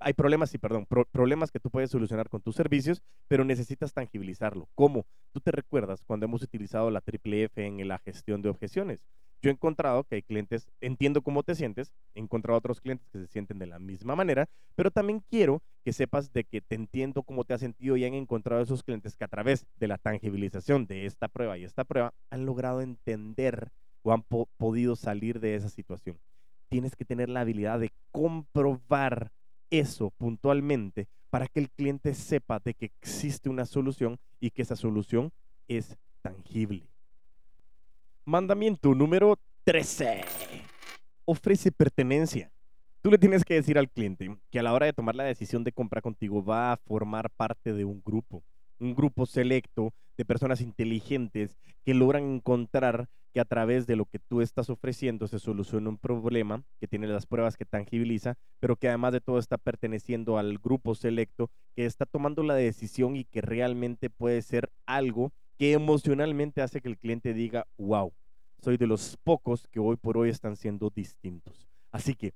hay 0.00 0.12
problemas, 0.12 0.50
sí, 0.50 0.58
perdón, 0.58 0.86
problemas 0.86 1.50
que 1.50 1.58
tú 1.58 1.70
puedes 1.70 1.90
solucionar 1.90 2.28
con 2.28 2.40
tus 2.40 2.54
servicios, 2.54 3.02
pero 3.26 3.44
necesitas 3.44 3.92
tangibilizarlo. 3.92 4.68
¿Cómo? 4.74 5.06
Tú 5.32 5.40
te 5.40 5.50
recuerdas 5.50 6.02
cuando 6.04 6.26
hemos 6.26 6.42
utilizado 6.42 6.90
la 6.90 7.00
triple 7.00 7.44
F 7.44 7.64
en 7.64 7.88
la 7.88 7.98
gestión 7.98 8.42
de 8.42 8.48
objeciones 8.50 9.00
yo 9.40 9.50
he 9.50 9.52
encontrado 9.52 10.04
que 10.04 10.16
hay 10.16 10.22
clientes, 10.22 10.68
entiendo 10.80 11.22
cómo 11.22 11.42
te 11.42 11.54
sientes, 11.54 11.92
he 12.14 12.20
encontrado 12.20 12.58
otros 12.58 12.80
clientes 12.80 13.08
que 13.10 13.18
se 13.18 13.26
sienten 13.26 13.58
de 13.58 13.66
la 13.66 13.78
misma 13.78 14.16
manera, 14.16 14.48
pero 14.74 14.90
también 14.90 15.22
quiero 15.30 15.62
que 15.84 15.92
sepas 15.92 16.32
de 16.32 16.44
que 16.44 16.60
te 16.60 16.74
entiendo 16.74 17.22
cómo 17.22 17.44
te 17.44 17.54
has 17.54 17.60
sentido 17.60 17.96
y 17.96 18.04
han 18.04 18.14
encontrado 18.14 18.62
esos 18.62 18.82
clientes 18.82 19.16
que 19.16 19.24
a 19.24 19.28
través 19.28 19.66
de 19.76 19.88
la 19.88 19.98
tangibilización 19.98 20.86
de 20.86 21.06
esta 21.06 21.28
prueba 21.28 21.56
y 21.56 21.64
esta 21.64 21.84
prueba 21.84 22.12
han 22.30 22.46
logrado 22.46 22.80
entender 22.80 23.70
o 24.02 24.12
han 24.12 24.22
podido 24.22 24.96
salir 24.96 25.40
de 25.40 25.54
esa 25.54 25.68
situación. 25.68 26.18
Tienes 26.68 26.96
que 26.96 27.04
tener 27.04 27.28
la 27.28 27.40
habilidad 27.40 27.78
de 27.78 27.92
comprobar 28.10 29.32
eso 29.70 30.10
puntualmente 30.10 31.08
para 31.30 31.46
que 31.46 31.60
el 31.60 31.70
cliente 31.70 32.14
sepa 32.14 32.58
de 32.58 32.74
que 32.74 32.86
existe 32.86 33.48
una 33.48 33.66
solución 33.66 34.18
y 34.40 34.50
que 34.50 34.62
esa 34.62 34.76
solución 34.76 35.30
es 35.68 35.96
tangible. 36.22 36.88
Mandamiento 38.28 38.94
número 38.94 39.38
13. 39.64 40.20
Ofrece 41.24 41.72
pertenencia. 41.72 42.50
Tú 43.00 43.10
le 43.10 43.16
tienes 43.16 43.42
que 43.42 43.54
decir 43.54 43.78
al 43.78 43.88
cliente 43.88 44.36
que 44.50 44.58
a 44.58 44.62
la 44.62 44.74
hora 44.74 44.84
de 44.84 44.92
tomar 44.92 45.14
la 45.14 45.24
decisión 45.24 45.64
de 45.64 45.72
compra 45.72 46.02
contigo 46.02 46.44
va 46.44 46.72
a 46.72 46.76
formar 46.76 47.30
parte 47.30 47.72
de 47.72 47.86
un 47.86 48.02
grupo, 48.04 48.42
un 48.80 48.94
grupo 48.94 49.24
selecto 49.24 49.94
de 50.18 50.26
personas 50.26 50.60
inteligentes 50.60 51.56
que 51.86 51.94
logran 51.94 52.24
encontrar 52.24 53.08
que 53.32 53.40
a 53.40 53.46
través 53.46 53.86
de 53.86 53.96
lo 53.96 54.04
que 54.04 54.18
tú 54.18 54.42
estás 54.42 54.68
ofreciendo 54.68 55.26
se 55.26 55.38
soluciona 55.38 55.88
un 55.88 55.96
problema, 55.96 56.62
que 56.80 56.86
tiene 56.86 57.06
las 57.06 57.24
pruebas 57.24 57.56
que 57.56 57.64
tangibiliza, 57.64 58.36
pero 58.60 58.76
que 58.76 58.88
además 58.88 59.14
de 59.14 59.22
todo 59.22 59.38
está 59.38 59.56
perteneciendo 59.56 60.36
al 60.36 60.58
grupo 60.58 60.94
selecto 60.94 61.50
que 61.74 61.86
está 61.86 62.04
tomando 62.04 62.42
la 62.42 62.56
decisión 62.56 63.16
y 63.16 63.24
que 63.24 63.40
realmente 63.40 64.10
puede 64.10 64.42
ser 64.42 64.68
algo 64.84 65.32
que 65.58 65.72
emocionalmente 65.72 66.62
hace 66.62 66.80
que 66.80 66.88
el 66.88 66.98
cliente 66.98 67.34
diga, 67.34 67.66
wow, 67.76 68.12
soy 68.62 68.76
de 68.76 68.86
los 68.86 69.18
pocos 69.24 69.66
que 69.68 69.80
hoy 69.80 69.96
por 69.96 70.16
hoy 70.16 70.30
están 70.30 70.56
siendo 70.56 70.90
distintos. 70.90 71.68
Así 71.90 72.14
que 72.14 72.32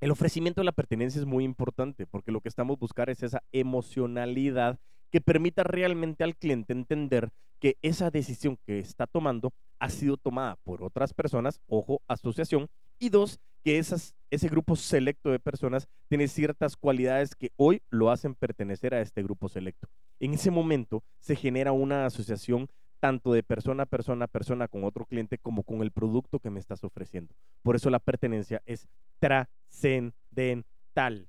el 0.00 0.10
ofrecimiento 0.10 0.60
de 0.60 0.66
la 0.66 0.72
pertenencia 0.72 1.20
es 1.20 1.26
muy 1.26 1.44
importante 1.44 2.06
porque 2.06 2.32
lo 2.32 2.40
que 2.40 2.48
estamos 2.48 2.78
buscando 2.78 3.12
es 3.12 3.22
esa 3.22 3.42
emocionalidad 3.52 4.78
que 5.10 5.20
permita 5.20 5.64
realmente 5.64 6.24
al 6.24 6.36
cliente 6.36 6.72
entender 6.72 7.30
que 7.58 7.76
esa 7.82 8.10
decisión 8.10 8.58
que 8.66 8.78
está 8.78 9.06
tomando 9.06 9.52
ha 9.78 9.88
sido 9.88 10.16
tomada 10.16 10.56
por 10.64 10.82
otras 10.82 11.14
personas, 11.14 11.60
ojo, 11.66 12.02
asociación, 12.06 12.68
y 12.98 13.08
dos, 13.08 13.40
que 13.64 13.78
ese 13.78 14.48
grupo 14.48 14.76
selecto 14.76 15.30
de 15.30 15.40
personas 15.40 15.88
tiene 16.08 16.28
ciertas 16.28 16.76
cualidades 16.76 17.34
que 17.34 17.50
hoy 17.56 17.80
lo 17.88 18.10
hacen 18.10 18.34
pertenecer 18.34 18.94
a 18.94 19.00
este 19.00 19.22
grupo 19.22 19.48
selecto. 19.48 19.88
En 20.20 20.34
ese 20.34 20.50
momento 20.50 21.02
se 21.18 21.34
genera 21.34 21.72
una 21.72 22.04
asociación 22.04 22.68
tanto 23.00 23.32
de 23.32 23.42
persona 23.42 23.84
a 23.84 23.86
persona, 23.86 24.26
persona 24.26 24.68
con 24.68 24.84
otro 24.84 25.06
cliente, 25.06 25.38
como 25.38 25.62
con 25.62 25.82
el 25.82 25.90
producto 25.90 26.38
que 26.38 26.50
me 26.50 26.60
estás 26.60 26.84
ofreciendo. 26.84 27.34
Por 27.62 27.76
eso 27.76 27.90
la 27.90 27.98
pertenencia 27.98 28.62
es 28.66 28.86
trascendental. 29.18 31.28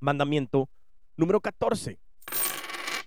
Mandamiento 0.00 0.68
número 1.16 1.40
14. 1.40 1.98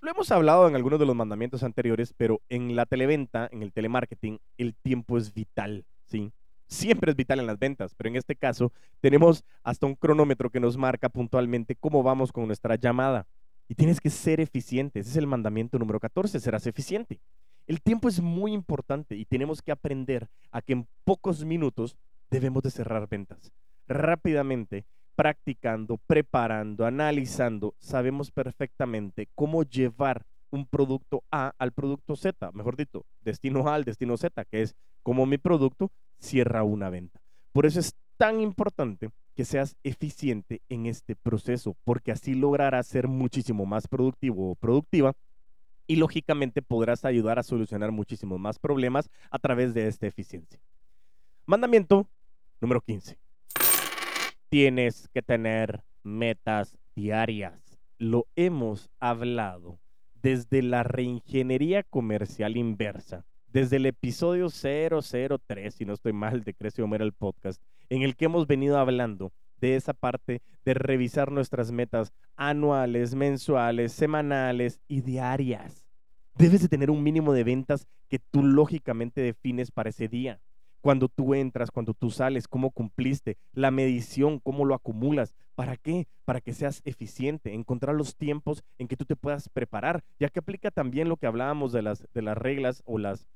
Lo 0.01 0.11
hemos 0.11 0.31
hablado 0.31 0.67
en 0.67 0.75
algunos 0.75 0.99
de 0.99 1.05
los 1.07 1.15
mandamientos 1.15 1.63
anteriores, 1.63 2.13
pero 2.15 2.41
en 2.49 2.75
la 2.75 2.85
televenta, 2.85 3.49
en 3.51 3.63
el 3.63 3.71
telemarketing, 3.71 4.39
el 4.57 4.75
tiempo 4.75 5.17
es 5.17 5.33
vital, 5.33 5.85
¿sí? 6.05 6.31
Siempre 6.67 7.11
es 7.11 7.17
vital 7.17 7.39
en 7.39 7.47
las 7.47 7.59
ventas, 7.59 7.93
pero 7.95 8.09
en 8.09 8.15
este 8.15 8.35
caso 8.35 8.71
tenemos 9.01 9.43
hasta 9.63 9.85
un 9.85 9.95
cronómetro 9.95 10.49
que 10.49 10.59
nos 10.59 10.77
marca 10.77 11.09
puntualmente 11.09 11.75
cómo 11.75 12.03
vamos 12.03 12.31
con 12.31 12.47
nuestra 12.47 12.75
llamada. 12.75 13.27
Y 13.67 13.75
tienes 13.75 13.99
que 13.99 14.11
ser 14.11 14.39
eficiente. 14.39 14.99
Ese 14.99 15.09
es 15.09 15.17
el 15.17 15.27
mandamiento 15.27 15.79
número 15.79 15.99
14, 15.99 16.39
serás 16.39 16.67
eficiente. 16.67 17.19
El 17.67 17.81
tiempo 17.81 18.07
es 18.07 18.21
muy 18.21 18.53
importante 18.53 19.15
y 19.15 19.25
tenemos 19.25 19.61
que 19.61 19.71
aprender 19.71 20.29
a 20.51 20.61
que 20.61 20.73
en 20.73 20.87
pocos 21.03 21.43
minutos 21.43 21.97
debemos 22.29 22.61
de 22.61 22.69
cerrar 22.69 23.07
ventas. 23.09 23.51
Rápidamente, 23.87 24.85
practicando, 25.15 25.97
preparando, 26.05 26.85
analizando, 26.85 27.73
sabemos 27.79 28.31
perfectamente 28.31 29.29
cómo 29.33 29.63
llevar 29.63 30.25
un 30.55 30.65
producto 30.65 31.23
A 31.31 31.53
al 31.57 31.71
producto 31.71 32.15
Z, 32.15 32.51
mejor 32.53 32.75
dicho, 32.75 33.05
destino 33.21 33.67
A 33.67 33.75
al 33.75 33.83
destino 33.83 34.17
Z, 34.17 34.45
que 34.45 34.61
es 34.61 34.75
como 35.03 35.25
mi 35.25 35.37
producto 35.37 35.91
cierra 36.19 36.63
una 36.63 36.89
venta. 36.89 37.21
Por 37.51 37.65
eso 37.65 37.79
es 37.79 37.95
tan 38.17 38.41
importante 38.41 39.09
que 39.35 39.45
seas 39.45 39.75
eficiente 39.83 40.61
en 40.69 40.85
este 40.85 41.15
proceso, 41.15 41.75
porque 41.83 42.11
así 42.11 42.33
lograrás 42.33 42.87
ser 42.87 43.07
muchísimo 43.07 43.65
más 43.65 43.87
productivo 43.87 44.51
o 44.51 44.55
productiva 44.55 45.13
y 45.87 45.97
lógicamente 45.97 46.61
podrás 46.61 47.05
ayudar 47.05 47.37
a 47.37 47.43
solucionar 47.43 47.91
muchísimos 47.91 48.39
más 48.39 48.57
problemas 48.59 49.09
a 49.29 49.37
través 49.39 49.73
de 49.73 49.87
esta 49.87 50.07
eficiencia. 50.07 50.59
Mandamiento 51.45 52.07
número 52.61 52.81
15. 52.81 53.19
Tienes 54.49 55.09
que 55.09 55.21
tener 55.21 55.83
metas 56.03 56.77
diarias. 56.95 57.77
Lo 57.97 58.25
hemos 58.35 58.89
hablado 58.99 59.79
desde 60.25 60.63
la 60.63 60.81
reingeniería 60.81 61.83
comercial 61.83 62.57
inversa 62.57 63.23
desde 63.53 63.75
el 63.75 63.85
episodio 63.85 64.47
003, 64.49 65.71
si 65.71 65.85
no 65.85 65.93
estoy 65.93 66.13
mal, 66.13 66.43
de 66.43 66.55
Crece 66.55 66.81
Homero 66.81 67.05
el 67.05 67.13
podcast, 67.13 67.61
en 67.89 68.01
el 68.01 68.15
que 68.15 68.25
hemos 68.25 68.47
venido 68.47 68.79
hablando 68.79 69.31
de 69.61 69.75
esa 69.75 69.93
parte 69.93 70.41
de 70.65 70.73
revisar 70.73 71.31
nuestras 71.31 71.71
metas 71.71 72.11
anuales, 72.35 73.13
mensuales, 73.13 73.93
semanales 73.93 74.81
y 74.87 75.01
diarias. 75.01 75.85
Debes 76.39 76.63
de 76.63 76.69
tener 76.69 76.89
un 76.89 77.03
mínimo 77.03 77.31
de 77.31 77.43
ventas 77.43 77.87
que 78.09 78.17
tú 78.17 78.43
lógicamente 78.43 79.21
defines 79.21 79.69
para 79.69 79.91
ese 79.91 80.07
día. 80.07 80.41
Cuando 80.85 81.09
tú 81.09 81.33
entras, 81.33 81.71
cuando 81.71 81.95
tú 81.95 82.11
sales, 82.11 82.47
cómo 82.47 82.69
cumpliste, 82.69 83.39
la 83.53 83.71
medición, 83.71 84.37
cómo 84.37 84.65
lo 84.65 84.75
acumulas. 84.75 85.33
¿Para 85.55 85.77
qué? 85.77 86.07
Para 86.25 86.41
que 86.41 86.53
seas 86.53 86.83
eficiente, 86.85 87.55
encontrar 87.55 87.95
los 87.95 88.15
tiempos 88.15 88.63
en 88.77 88.87
que 88.87 88.95
tú 88.95 89.03
te 89.03 89.15
puedas 89.15 89.49
preparar, 89.49 90.03
ya 90.19 90.29
que 90.29 90.37
aplica 90.37 90.69
también 90.69 91.09
lo 91.09 91.17
que 91.17 91.25
hablábamos 91.25 91.71
de 91.71 91.81
las, 91.81 92.07
de 92.13 92.21
las 92.21 92.37
reglas 92.37 92.83
o 92.85 92.99
las 92.99 93.27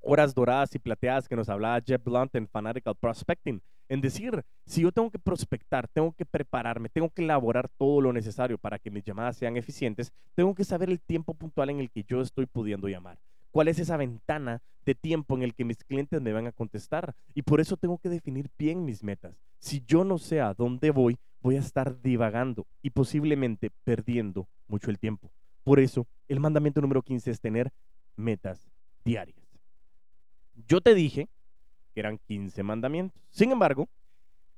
horas 0.00 0.34
doradas 0.34 0.74
y 0.74 0.80
plateadas 0.80 1.28
que 1.28 1.36
nos 1.36 1.48
hablaba 1.48 1.80
Jeff 1.86 2.02
Blunt 2.02 2.34
en 2.34 2.48
Fanatical 2.48 2.96
Prospecting. 2.96 3.62
En 3.88 4.00
decir, 4.00 4.44
si 4.66 4.82
yo 4.82 4.90
tengo 4.90 5.08
que 5.08 5.20
prospectar, 5.20 5.86
tengo 5.86 6.10
que 6.10 6.26
prepararme, 6.26 6.88
tengo 6.88 7.10
que 7.10 7.22
elaborar 7.22 7.68
todo 7.78 8.00
lo 8.00 8.12
necesario 8.12 8.58
para 8.58 8.80
que 8.80 8.90
mis 8.90 9.04
llamadas 9.04 9.36
sean 9.36 9.56
eficientes, 9.56 10.12
tengo 10.34 10.52
que 10.52 10.64
saber 10.64 10.90
el 10.90 11.00
tiempo 11.00 11.32
puntual 11.34 11.70
en 11.70 11.78
el 11.78 11.92
que 11.92 12.02
yo 12.02 12.20
estoy 12.20 12.46
pudiendo 12.46 12.88
llamar. 12.88 13.18
¿Cuál 13.52 13.68
es 13.68 13.78
esa 13.78 13.98
ventana 13.98 14.62
de 14.84 14.94
tiempo 14.94 15.36
en 15.36 15.42
el 15.42 15.54
que 15.54 15.64
mis 15.64 15.84
clientes 15.84 16.20
me 16.20 16.32
van 16.32 16.46
a 16.46 16.52
contestar? 16.52 17.14
Y 17.34 17.42
por 17.42 17.60
eso 17.60 17.76
tengo 17.76 17.98
que 17.98 18.08
definir 18.08 18.50
bien 18.58 18.84
mis 18.84 19.04
metas. 19.04 19.36
Si 19.58 19.84
yo 19.86 20.04
no 20.04 20.18
sé 20.18 20.40
a 20.40 20.54
dónde 20.54 20.90
voy, 20.90 21.18
voy 21.42 21.56
a 21.56 21.60
estar 21.60 22.00
divagando 22.00 22.66
y 22.80 22.90
posiblemente 22.90 23.70
perdiendo 23.84 24.48
mucho 24.68 24.90
el 24.90 24.98
tiempo. 24.98 25.30
Por 25.64 25.80
eso, 25.80 26.06
el 26.28 26.40
mandamiento 26.40 26.80
número 26.80 27.02
15 27.02 27.30
es 27.30 27.40
tener 27.40 27.70
metas 28.16 28.70
diarias. 29.04 29.38
Yo 30.66 30.80
te 30.80 30.94
dije 30.94 31.28
que 31.92 32.00
eran 32.00 32.18
15 32.18 32.62
mandamientos. 32.62 33.22
Sin 33.30 33.52
embargo, 33.52 33.88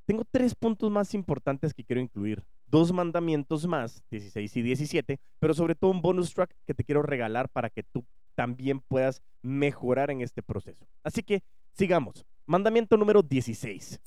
tengo 0.07 0.25
tres 0.25 0.55
puntos 0.55 0.91
más 0.91 1.15
importantes 1.15 1.75
que 1.75 1.83
quiero 1.83 2.01
incluir. 2.01 2.45
Dos 2.75 2.93
mandamientos 2.93 3.69
más, 3.69 4.03
16 4.11 4.57
y 4.57 4.63
17, 4.63 5.21
pero 5.39 5.55
sobre 5.55 5.77
todo 5.77 5.93
un 5.93 6.03
bonus 6.03 6.35
track 6.35 6.57
que 6.67 6.75
te 6.75 6.83
quiero 6.83 7.03
regalar 7.03 7.49
para 7.49 7.71
que 7.71 7.85
tú 7.85 8.05
también 8.35 8.81
puedas 8.81 9.23
mejorar 9.43 10.11
en 10.11 10.23
este 10.23 10.43
proceso. 10.43 10.85
Así 11.05 11.23
que 11.23 11.45
sigamos. 11.71 12.27
Mandamiento 12.47 12.97
número 12.97 13.23
16. 13.23 14.01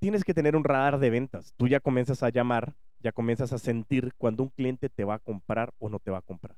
Tienes 0.00 0.24
que 0.24 0.34
tener 0.34 0.56
un 0.56 0.64
radar 0.64 0.98
de 0.98 1.08
ventas. 1.10 1.54
Tú 1.56 1.68
ya 1.68 1.78
comienzas 1.78 2.24
a 2.24 2.30
llamar, 2.30 2.74
ya 2.98 3.12
comienzas 3.12 3.52
a 3.52 3.58
sentir 3.58 4.12
cuando 4.18 4.42
un 4.42 4.48
cliente 4.48 4.88
te 4.88 5.04
va 5.04 5.14
a 5.14 5.20
comprar 5.20 5.72
o 5.78 5.88
no 5.88 6.00
te 6.00 6.10
va 6.10 6.18
a 6.18 6.22
comprar. 6.22 6.56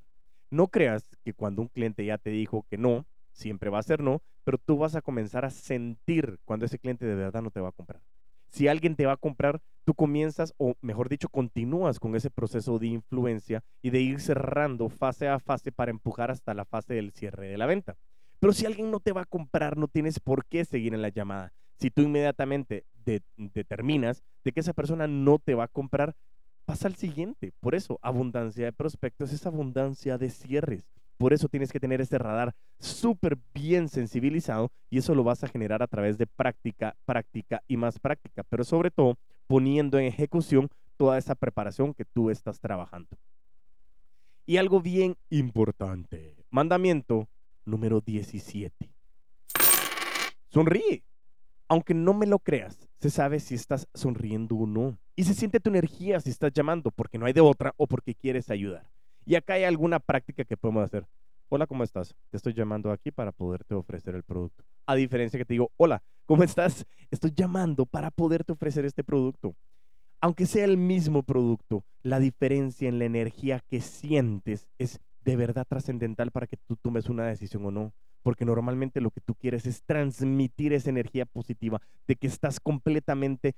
No 0.49 0.69
creas 0.69 1.07
que 1.23 1.33
cuando 1.33 1.61
un 1.61 1.67
cliente 1.67 2.03
ya 2.03 2.17
te 2.17 2.31
dijo 2.31 2.65
que 2.67 2.79
no, 2.79 3.05
siempre 3.31 3.69
va 3.69 3.77
a 3.77 3.83
ser 3.83 4.01
no, 4.01 4.23
pero 4.43 4.57
tú 4.57 4.79
vas 4.79 4.95
a 4.95 5.03
comenzar 5.03 5.45
a 5.45 5.51
sentir 5.51 6.39
cuando 6.45 6.65
ese 6.65 6.79
cliente 6.79 7.05
de 7.05 7.13
verdad 7.13 7.43
no 7.43 7.51
te 7.51 7.59
va 7.59 7.69
a 7.69 7.73
comprar. 7.73 8.01
Si 8.49 8.67
alguien 8.67 8.95
te 8.95 9.05
va 9.05 9.13
a 9.13 9.17
comprar, 9.17 9.61
tú 9.83 9.93
comienzas, 9.93 10.53
o 10.57 10.75
mejor 10.81 11.09
dicho, 11.09 11.29
continúas 11.29 11.99
con 11.99 12.15
ese 12.15 12.29
proceso 12.29 12.79
de 12.79 12.87
influencia 12.87 13.63
y 13.81 13.89
de 13.89 14.01
ir 14.01 14.19
cerrando 14.19 14.89
fase 14.89 15.27
a 15.27 15.39
fase 15.39 15.71
para 15.71 15.91
empujar 15.91 16.31
hasta 16.31 16.53
la 16.53 16.65
fase 16.65 16.95
del 16.95 17.11
cierre 17.11 17.47
de 17.47 17.57
la 17.57 17.65
venta. 17.65 17.95
Pero 18.39 18.53
si 18.53 18.65
alguien 18.65 18.91
no 18.91 18.99
te 18.99 19.11
va 19.11 19.21
a 19.21 19.25
comprar, 19.25 19.77
no 19.77 19.87
tienes 19.87 20.19
por 20.19 20.45
qué 20.45 20.65
seguir 20.65 20.93
en 20.93 21.01
la 21.01 21.09
llamada. 21.09 21.53
Si 21.77 21.91
tú 21.91 22.01
inmediatamente 22.01 22.85
determinas 23.37 24.23
de 24.43 24.51
que 24.51 24.59
esa 24.61 24.73
persona 24.73 25.07
no 25.07 25.39
te 25.39 25.55
va 25.55 25.65
a 25.65 25.69
comprar, 25.69 26.15
pasa 26.65 26.87
al 26.87 26.95
siguiente. 26.95 27.53
Por 27.59 27.75
eso, 27.75 27.99
abundancia 28.01 28.65
de 28.65 28.73
prospectos 28.73 29.31
es 29.33 29.45
abundancia 29.45 30.17
de 30.17 30.29
cierres. 30.29 30.85
Por 31.17 31.33
eso 31.33 31.47
tienes 31.47 31.71
que 31.71 31.79
tener 31.79 32.01
este 32.01 32.17
radar 32.17 32.53
súper 32.79 33.37
bien 33.53 33.87
sensibilizado 33.87 34.71
y 34.89 34.97
eso 34.97 35.15
lo 35.15 35.23
vas 35.23 35.43
a 35.43 35.47
generar 35.47 35.81
a 35.81 35.87
través 35.87 36.17
de 36.17 36.27
práctica, 36.27 36.95
práctica 37.05 37.63
y 37.67 37.77
más 37.77 37.99
práctica, 37.99 38.43
pero 38.49 38.63
sobre 38.63 38.91
todo 38.91 39.17
poniendo 39.47 39.97
en 39.97 40.05
ejecución 40.05 40.69
toda 40.97 41.17
esa 41.17 41.35
preparación 41.35 41.93
que 41.93 42.05
tú 42.05 42.29
estás 42.29 42.59
trabajando. 42.59 43.09
Y 44.45 44.57
algo 44.57 44.81
bien 44.81 45.15
importante, 45.29 46.35
mandamiento 46.49 47.27
número 47.65 48.01
17. 48.01 48.91
Sonríe. 50.49 51.03
Aunque 51.67 51.95
no 51.95 52.13
me 52.13 52.27
lo 52.27 52.37
creas, 52.37 52.87
se 52.99 53.09
sabe 53.09 53.39
si 53.39 53.55
estás 53.55 53.87
sonriendo 53.93 54.55
o 54.55 54.67
no. 54.67 54.97
Y 55.15 55.23
se 55.23 55.33
siente 55.33 55.59
tu 55.59 55.69
energía 55.69 56.19
si 56.19 56.29
estás 56.29 56.53
llamando 56.53 56.91
porque 56.91 57.17
no 57.17 57.25
hay 57.25 57.33
de 57.33 57.41
otra 57.41 57.73
o 57.77 57.87
porque 57.87 58.13
quieres 58.13 58.51
ayudar. 58.51 58.87
Y 59.27 59.33
acá 59.33 59.55
hay 59.55 59.63
alguna 59.63 59.99
práctica 59.99 60.43
que 60.45 60.55
podemos 60.55 60.83
hacer. 60.83 61.07
Hola, 61.49 61.65
¿cómo 61.65 61.83
estás? 61.83 62.15
Te 62.29 62.37
estoy 62.37 62.53
llamando 62.53 62.91
aquí 62.91 63.09
para 63.09 63.31
poderte 63.31 63.73
ofrecer 63.73 64.13
el 64.13 64.23
producto. 64.23 64.63
A 64.85 64.93
diferencia 64.93 65.39
que 65.39 65.45
te 65.45 65.55
digo, 65.55 65.71
hola, 65.77 66.03
¿cómo 66.27 66.43
estás? 66.43 66.85
Estoy 67.09 67.31
llamando 67.35 67.87
para 67.87 68.11
poderte 68.11 68.51
ofrecer 68.51 68.85
este 68.85 69.03
producto. 69.03 69.55
Aunque 70.21 70.45
sea 70.45 70.65
el 70.65 70.77
mismo 70.77 71.23
producto, 71.23 71.83
la 72.03 72.19
diferencia 72.19 72.87
en 72.87 72.99
la 72.99 73.05
energía 73.05 73.61
que 73.67 73.81
sientes 73.81 74.67
es 74.77 74.99
de 75.21 75.35
verdad 75.35 75.65
trascendental 75.67 76.29
para 76.29 76.45
que 76.45 76.57
tú 76.57 76.75
tomes 76.75 77.09
una 77.09 77.25
decisión 77.25 77.65
o 77.65 77.71
no. 77.71 77.93
Porque 78.21 78.45
normalmente 78.45 79.01
lo 79.01 79.09
que 79.09 79.21
tú 79.21 79.33
quieres 79.33 79.65
es 79.65 79.83
transmitir 79.83 80.71
esa 80.73 80.91
energía 80.91 81.25
positiva 81.25 81.81
de 82.07 82.15
que 82.15 82.27
estás 82.27 82.59
completamente 82.59 83.55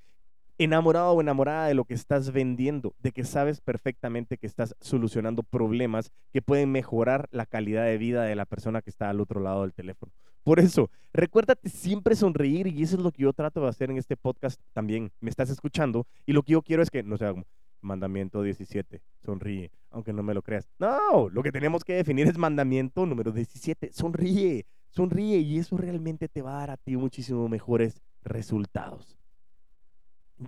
enamorado 0.58 1.12
o 1.12 1.22
enamorada 1.22 1.67
de 1.67 1.74
lo 1.74 1.86
que 1.86 1.93
estás 1.93 2.32
vendiendo, 2.32 2.96
de 3.00 3.12
que 3.12 3.24
sabes 3.24 3.62
perfectamente 3.62 4.38
que 4.38 4.48
estás 4.48 4.76
solucionando 4.80 5.43
problemas 5.43 6.12
que 6.34 6.41
pueden 6.41 6.72
mejorar 6.72 7.28
la 7.32 7.46
calidad 7.46 7.86
de 7.86 7.98
vida 7.98 8.24
de 8.24 8.36
la 8.36 8.46
persona 8.46 8.82
que 8.82 8.89
está 8.89 9.10
al 9.10 9.22
otro 9.22 9.39
lado 9.39 9.62
del 9.62 9.74
teléfono. 9.74 10.12
Por 10.43 10.60
eso, 10.60 10.89
recuérdate 11.13 11.70
siempre 11.70 12.15
sonreír 12.15 12.67
y 12.67 12.82
eso 12.82 12.96
es 12.96 13.04
lo 13.04 13.12
que 13.12 13.24
yo 13.24 13.34
trato 13.34 13.62
de 13.62 13.67
hacer 13.67 13.91
en 13.91 13.98
este 13.98 14.15
podcast 14.15 14.62
también. 14.74 15.12
Me 15.20 15.30
estás 15.30 15.50
escuchando 15.50 16.08
y 16.26 16.34
lo 16.34 16.41
que 16.41 16.54
yo 16.54 16.62
quiero 16.62 16.82
es 16.82 16.89
que, 16.89 17.04
no 17.04 17.17
sea, 17.17 17.34
mandamiento 17.82 18.41
17, 18.41 19.02
sonríe, 19.24 19.72
aunque 19.91 20.13
no 20.13 20.24
me 20.24 20.34
lo 20.34 20.41
creas. 20.41 20.70
No, 20.80 21.30
lo 21.30 21.43
que 21.43 21.52
tenemos 21.52 21.84
que 21.84 21.93
definir 21.93 22.28
es 22.28 22.38
mandamiento 22.38 23.06
número 23.06 23.32
17, 23.32 23.91
sonríe, 23.91 24.65
sonríe 24.89 25.39
y 25.39 25.60
eso 25.60 25.78
realmente 25.78 26.28
te 26.30 26.41
va 26.41 26.56
a 26.56 26.60
dar 26.60 26.72
a 26.72 26.78
ti 26.78 26.96
muchísimo 26.96 27.48
mejores 27.50 28.02
resultados. 28.24 29.17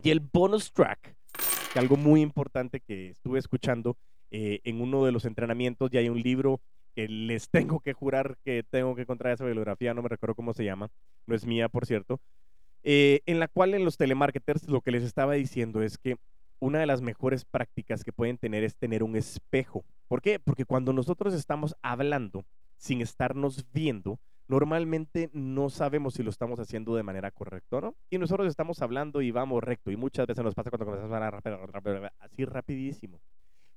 Y 0.03 0.11
el 0.11 0.19
bonus 0.19 0.71
track, 0.71 1.15
que 1.73 1.79
algo 1.79 1.97
muy 1.97 2.21
importante 2.21 2.79
que 2.79 3.09
estuve 3.09 3.39
escuchando 3.39 3.97
eh, 4.31 4.59
en 4.63 4.81
uno 4.81 5.05
de 5.05 5.11
los 5.11 5.25
entrenamientos, 5.25 5.89
ya 5.89 5.99
hay 5.99 6.09
un 6.09 6.21
libro 6.21 6.61
que 6.95 7.07
les 7.07 7.49
tengo 7.49 7.79
que 7.79 7.93
jurar 7.93 8.37
que 8.43 8.63
tengo 8.63 8.95
que 8.95 9.03
encontrar 9.03 9.33
esa 9.33 9.45
bibliografía, 9.45 9.93
no 9.93 10.01
me 10.01 10.09
recuerdo 10.09 10.35
cómo 10.35 10.53
se 10.53 10.63
llama, 10.63 10.89
no 11.25 11.35
es 11.35 11.45
mía, 11.45 11.69
por 11.69 11.85
cierto, 11.85 12.19
eh, 12.83 13.21
en 13.25 13.39
la 13.39 13.47
cual 13.47 13.73
en 13.73 13.83
los 13.83 13.97
telemarketers 13.97 14.67
lo 14.67 14.81
que 14.81 14.91
les 14.91 15.03
estaba 15.03 15.33
diciendo 15.33 15.81
es 15.81 15.97
que 15.97 16.17
una 16.59 16.79
de 16.79 16.85
las 16.85 17.01
mejores 17.01 17.45
prácticas 17.45 18.03
que 18.03 18.13
pueden 18.13 18.37
tener 18.37 18.63
es 18.63 18.75
tener 18.75 19.01
un 19.03 19.15
espejo. 19.15 19.85
¿Por 20.07 20.21
qué? 20.21 20.39
Porque 20.39 20.65
cuando 20.65 20.93
nosotros 20.93 21.33
estamos 21.33 21.75
hablando 21.81 22.45
sin 22.77 23.01
estarnos 23.01 23.65
viendo, 23.73 24.19
normalmente 24.49 25.29
no 25.31 25.69
sabemos 25.69 26.15
si 26.15 26.23
lo 26.23 26.31
estamos 26.31 26.59
haciendo 26.59 26.95
de 26.95 27.03
manera 27.03 27.31
correcta 27.31 27.79
no. 27.79 27.95
Y 28.09 28.17
nosotros 28.17 28.47
estamos 28.47 28.81
hablando 28.81 29.21
y 29.21 29.31
vamos 29.31 29.63
recto. 29.63 29.91
Y 29.91 29.95
muchas 29.95 30.25
veces 30.25 30.43
nos 30.43 30.55
pasa 30.55 30.71
cuando 30.71 30.85
comenzamos 30.85 31.13
a 31.13 31.27
hablar 31.27 32.11
así 32.19 32.45
rapidísimo. 32.45 33.21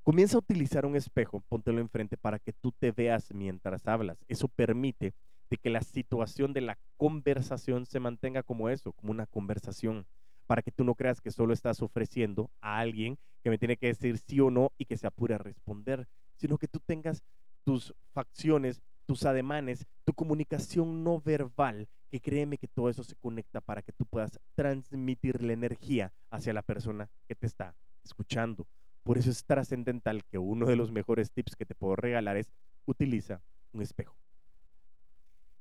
Comienza 0.02 0.36
a 0.36 0.40
utilizar 0.40 0.86
un 0.86 0.96
espejo, 0.96 1.44
póntelo 1.48 1.80
enfrente 1.80 2.16
para 2.16 2.38
que 2.38 2.52
tú 2.52 2.72
te 2.72 2.90
veas 2.90 3.32
mientras 3.32 3.86
hablas. 3.86 4.24
Eso 4.26 4.48
permite 4.48 5.14
de 5.50 5.58
que 5.58 5.70
la 5.70 5.82
situación 5.82 6.54
de 6.54 6.62
la 6.62 6.78
conversación 6.96 7.84
se 7.84 8.00
mantenga 8.00 8.42
como 8.42 8.70
eso, 8.70 8.92
como 8.94 9.12
una 9.12 9.26
conversación, 9.26 10.06
para 10.46 10.62
que 10.62 10.72
tú 10.72 10.84
no 10.84 10.94
creas 10.94 11.20
que 11.20 11.30
solo 11.30 11.52
estás 11.52 11.82
ofreciendo 11.82 12.50
a 12.62 12.78
alguien 12.78 13.18
que 13.44 13.50
me 13.50 13.58
tiene 13.58 13.76
que 13.76 13.88
decir 13.88 14.16
sí 14.18 14.40
o 14.40 14.50
no 14.50 14.72
y 14.78 14.86
que 14.86 14.96
se 14.96 15.06
apure 15.06 15.34
a 15.34 15.38
responder, 15.38 16.08
sino 16.36 16.56
que 16.56 16.66
tú 16.66 16.80
tengas 16.80 17.22
tus 17.62 17.94
facciones 18.12 18.82
tus 19.06 19.24
ademanes, 19.24 19.86
tu 20.04 20.12
comunicación 20.14 21.04
no 21.04 21.20
verbal, 21.20 21.88
que 22.10 22.20
créeme 22.20 22.58
que 22.58 22.68
todo 22.68 22.88
eso 22.88 23.02
se 23.04 23.16
conecta 23.16 23.60
para 23.60 23.82
que 23.82 23.92
tú 23.92 24.04
puedas 24.04 24.38
transmitir 24.54 25.42
la 25.42 25.52
energía 25.52 26.12
hacia 26.30 26.52
la 26.52 26.62
persona 26.62 27.08
que 27.26 27.34
te 27.34 27.46
está 27.46 27.74
escuchando. 28.04 28.66
Por 29.02 29.18
eso 29.18 29.30
es 29.30 29.44
trascendental 29.44 30.24
que 30.24 30.38
uno 30.38 30.66
de 30.66 30.76
los 30.76 30.92
mejores 30.92 31.32
tips 31.32 31.56
que 31.56 31.66
te 31.66 31.74
puedo 31.74 31.96
regalar 31.96 32.36
es 32.36 32.52
utiliza 32.86 33.42
un 33.72 33.82
espejo. 33.82 34.16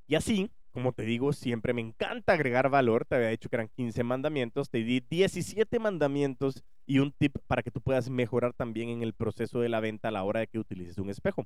Y 0.07 0.15
así, 0.15 0.51
como 0.71 0.91
te 0.91 1.03
digo, 1.03 1.33
siempre 1.33 1.73
me 1.73 1.81
encanta 1.81 2.33
agregar 2.33 2.69
valor. 2.69 3.05
Te 3.05 3.15
había 3.15 3.29
dicho 3.29 3.49
que 3.49 3.55
eran 3.55 3.69
15 3.69 4.03
mandamientos, 4.03 4.69
te 4.69 4.79
di 4.79 4.99
17 4.99 5.79
mandamientos 5.79 6.63
y 6.85 6.99
un 6.99 7.11
tip 7.11 7.37
para 7.47 7.63
que 7.63 7.71
tú 7.71 7.81
puedas 7.81 8.09
mejorar 8.09 8.53
también 8.53 8.89
en 8.89 9.01
el 9.01 9.13
proceso 9.13 9.61
de 9.61 9.69
la 9.69 9.79
venta 9.79 10.09
a 10.09 10.11
la 10.11 10.23
hora 10.23 10.41
de 10.41 10.47
que 10.47 10.59
utilices 10.59 10.97
un 10.97 11.09
espejo. 11.09 11.45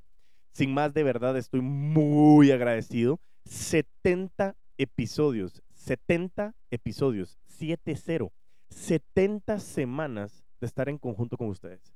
Sin 0.56 0.72
más, 0.72 0.94
de 0.94 1.02
verdad 1.02 1.36
estoy 1.36 1.60
muy 1.60 2.50
agradecido. 2.50 3.20
70 3.44 4.56
episodios, 4.78 5.62
70 5.74 6.54
episodios, 6.70 7.36
7-0, 7.60 8.32
70 8.70 9.60
semanas 9.60 10.46
de 10.58 10.66
estar 10.66 10.88
en 10.88 10.96
conjunto 10.96 11.36
con 11.36 11.48
ustedes. 11.48 11.92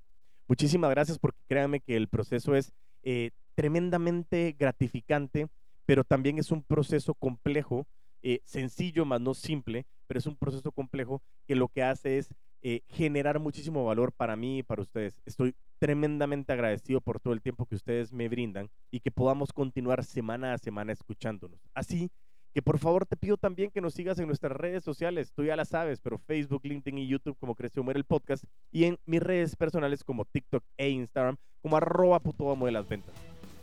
Muchísimas 0.46 0.90
gracias 0.90 1.18
porque 1.18 1.40
créanme 1.48 1.80
que 1.80 1.96
el 1.96 2.08
proceso 2.08 2.54
es 2.54 2.74
eh, 3.02 3.30
tremendamente 3.54 4.54
gratificante, 4.58 5.48
pero 5.86 6.04
también 6.04 6.38
es 6.38 6.50
un 6.50 6.62
proceso 6.62 7.14
complejo, 7.14 7.86
eh, 8.22 8.40
sencillo 8.44 9.06
más 9.06 9.22
no 9.22 9.32
simple, 9.32 9.86
pero 10.06 10.18
es 10.18 10.26
un 10.26 10.36
proceso 10.36 10.70
complejo 10.70 11.22
que 11.46 11.54
lo 11.54 11.68
que 11.68 11.82
hace 11.82 12.18
es 12.18 12.28
eh, 12.60 12.82
generar 12.90 13.38
muchísimo 13.38 13.86
valor 13.86 14.12
para 14.12 14.36
mí 14.36 14.58
y 14.58 14.62
para 14.62 14.82
ustedes. 14.82 15.18
Estoy 15.24 15.54
tremendamente 15.80 16.52
agradecido 16.52 17.00
por 17.00 17.18
todo 17.18 17.32
el 17.32 17.40
tiempo 17.40 17.66
que 17.66 17.74
ustedes 17.74 18.12
me 18.12 18.28
brindan 18.28 18.68
y 18.90 19.00
que 19.00 19.10
podamos 19.10 19.52
continuar 19.52 20.04
semana 20.04 20.52
a 20.52 20.58
semana 20.58 20.92
escuchándonos. 20.92 21.58
Así 21.74 22.10
que 22.52 22.62
por 22.62 22.78
favor 22.78 23.06
te 23.06 23.16
pido 23.16 23.38
también 23.38 23.70
que 23.70 23.80
nos 23.80 23.94
sigas 23.94 24.18
en 24.18 24.26
nuestras 24.26 24.52
redes 24.52 24.84
sociales, 24.84 25.32
tú 25.34 25.44
ya 25.44 25.56
la 25.56 25.64
sabes, 25.64 26.00
pero 26.00 26.18
Facebook, 26.18 26.62
LinkedIn 26.64 26.98
y 26.98 27.08
YouTube 27.08 27.36
como 27.38 27.54
Creció 27.54 27.82
Muere 27.82 27.98
el 27.98 28.04
Podcast 28.04 28.44
y 28.70 28.84
en 28.84 28.98
mis 29.06 29.22
redes 29.22 29.56
personales 29.56 30.04
como 30.04 30.26
TikTok 30.26 30.62
e 30.76 30.90
Instagram 30.90 31.36
como 31.62 31.76
arroba 31.76 32.20
puto 32.20 32.50
amo 32.50 32.66
de 32.66 32.72
las 32.72 32.86
ventas. 32.86 33.14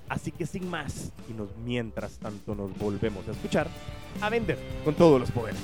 Así 0.10 0.32
que 0.32 0.46
sin 0.46 0.70
más, 0.70 1.12
y 1.30 1.34
nos, 1.34 1.56
mientras 1.58 2.18
tanto 2.18 2.56
nos 2.56 2.76
volvemos 2.80 3.28
a 3.28 3.32
escuchar, 3.32 3.68
a 4.22 4.30
vender 4.30 4.58
con 4.84 4.96
todos 4.96 5.20
los 5.20 5.30
poderes. 5.32 5.62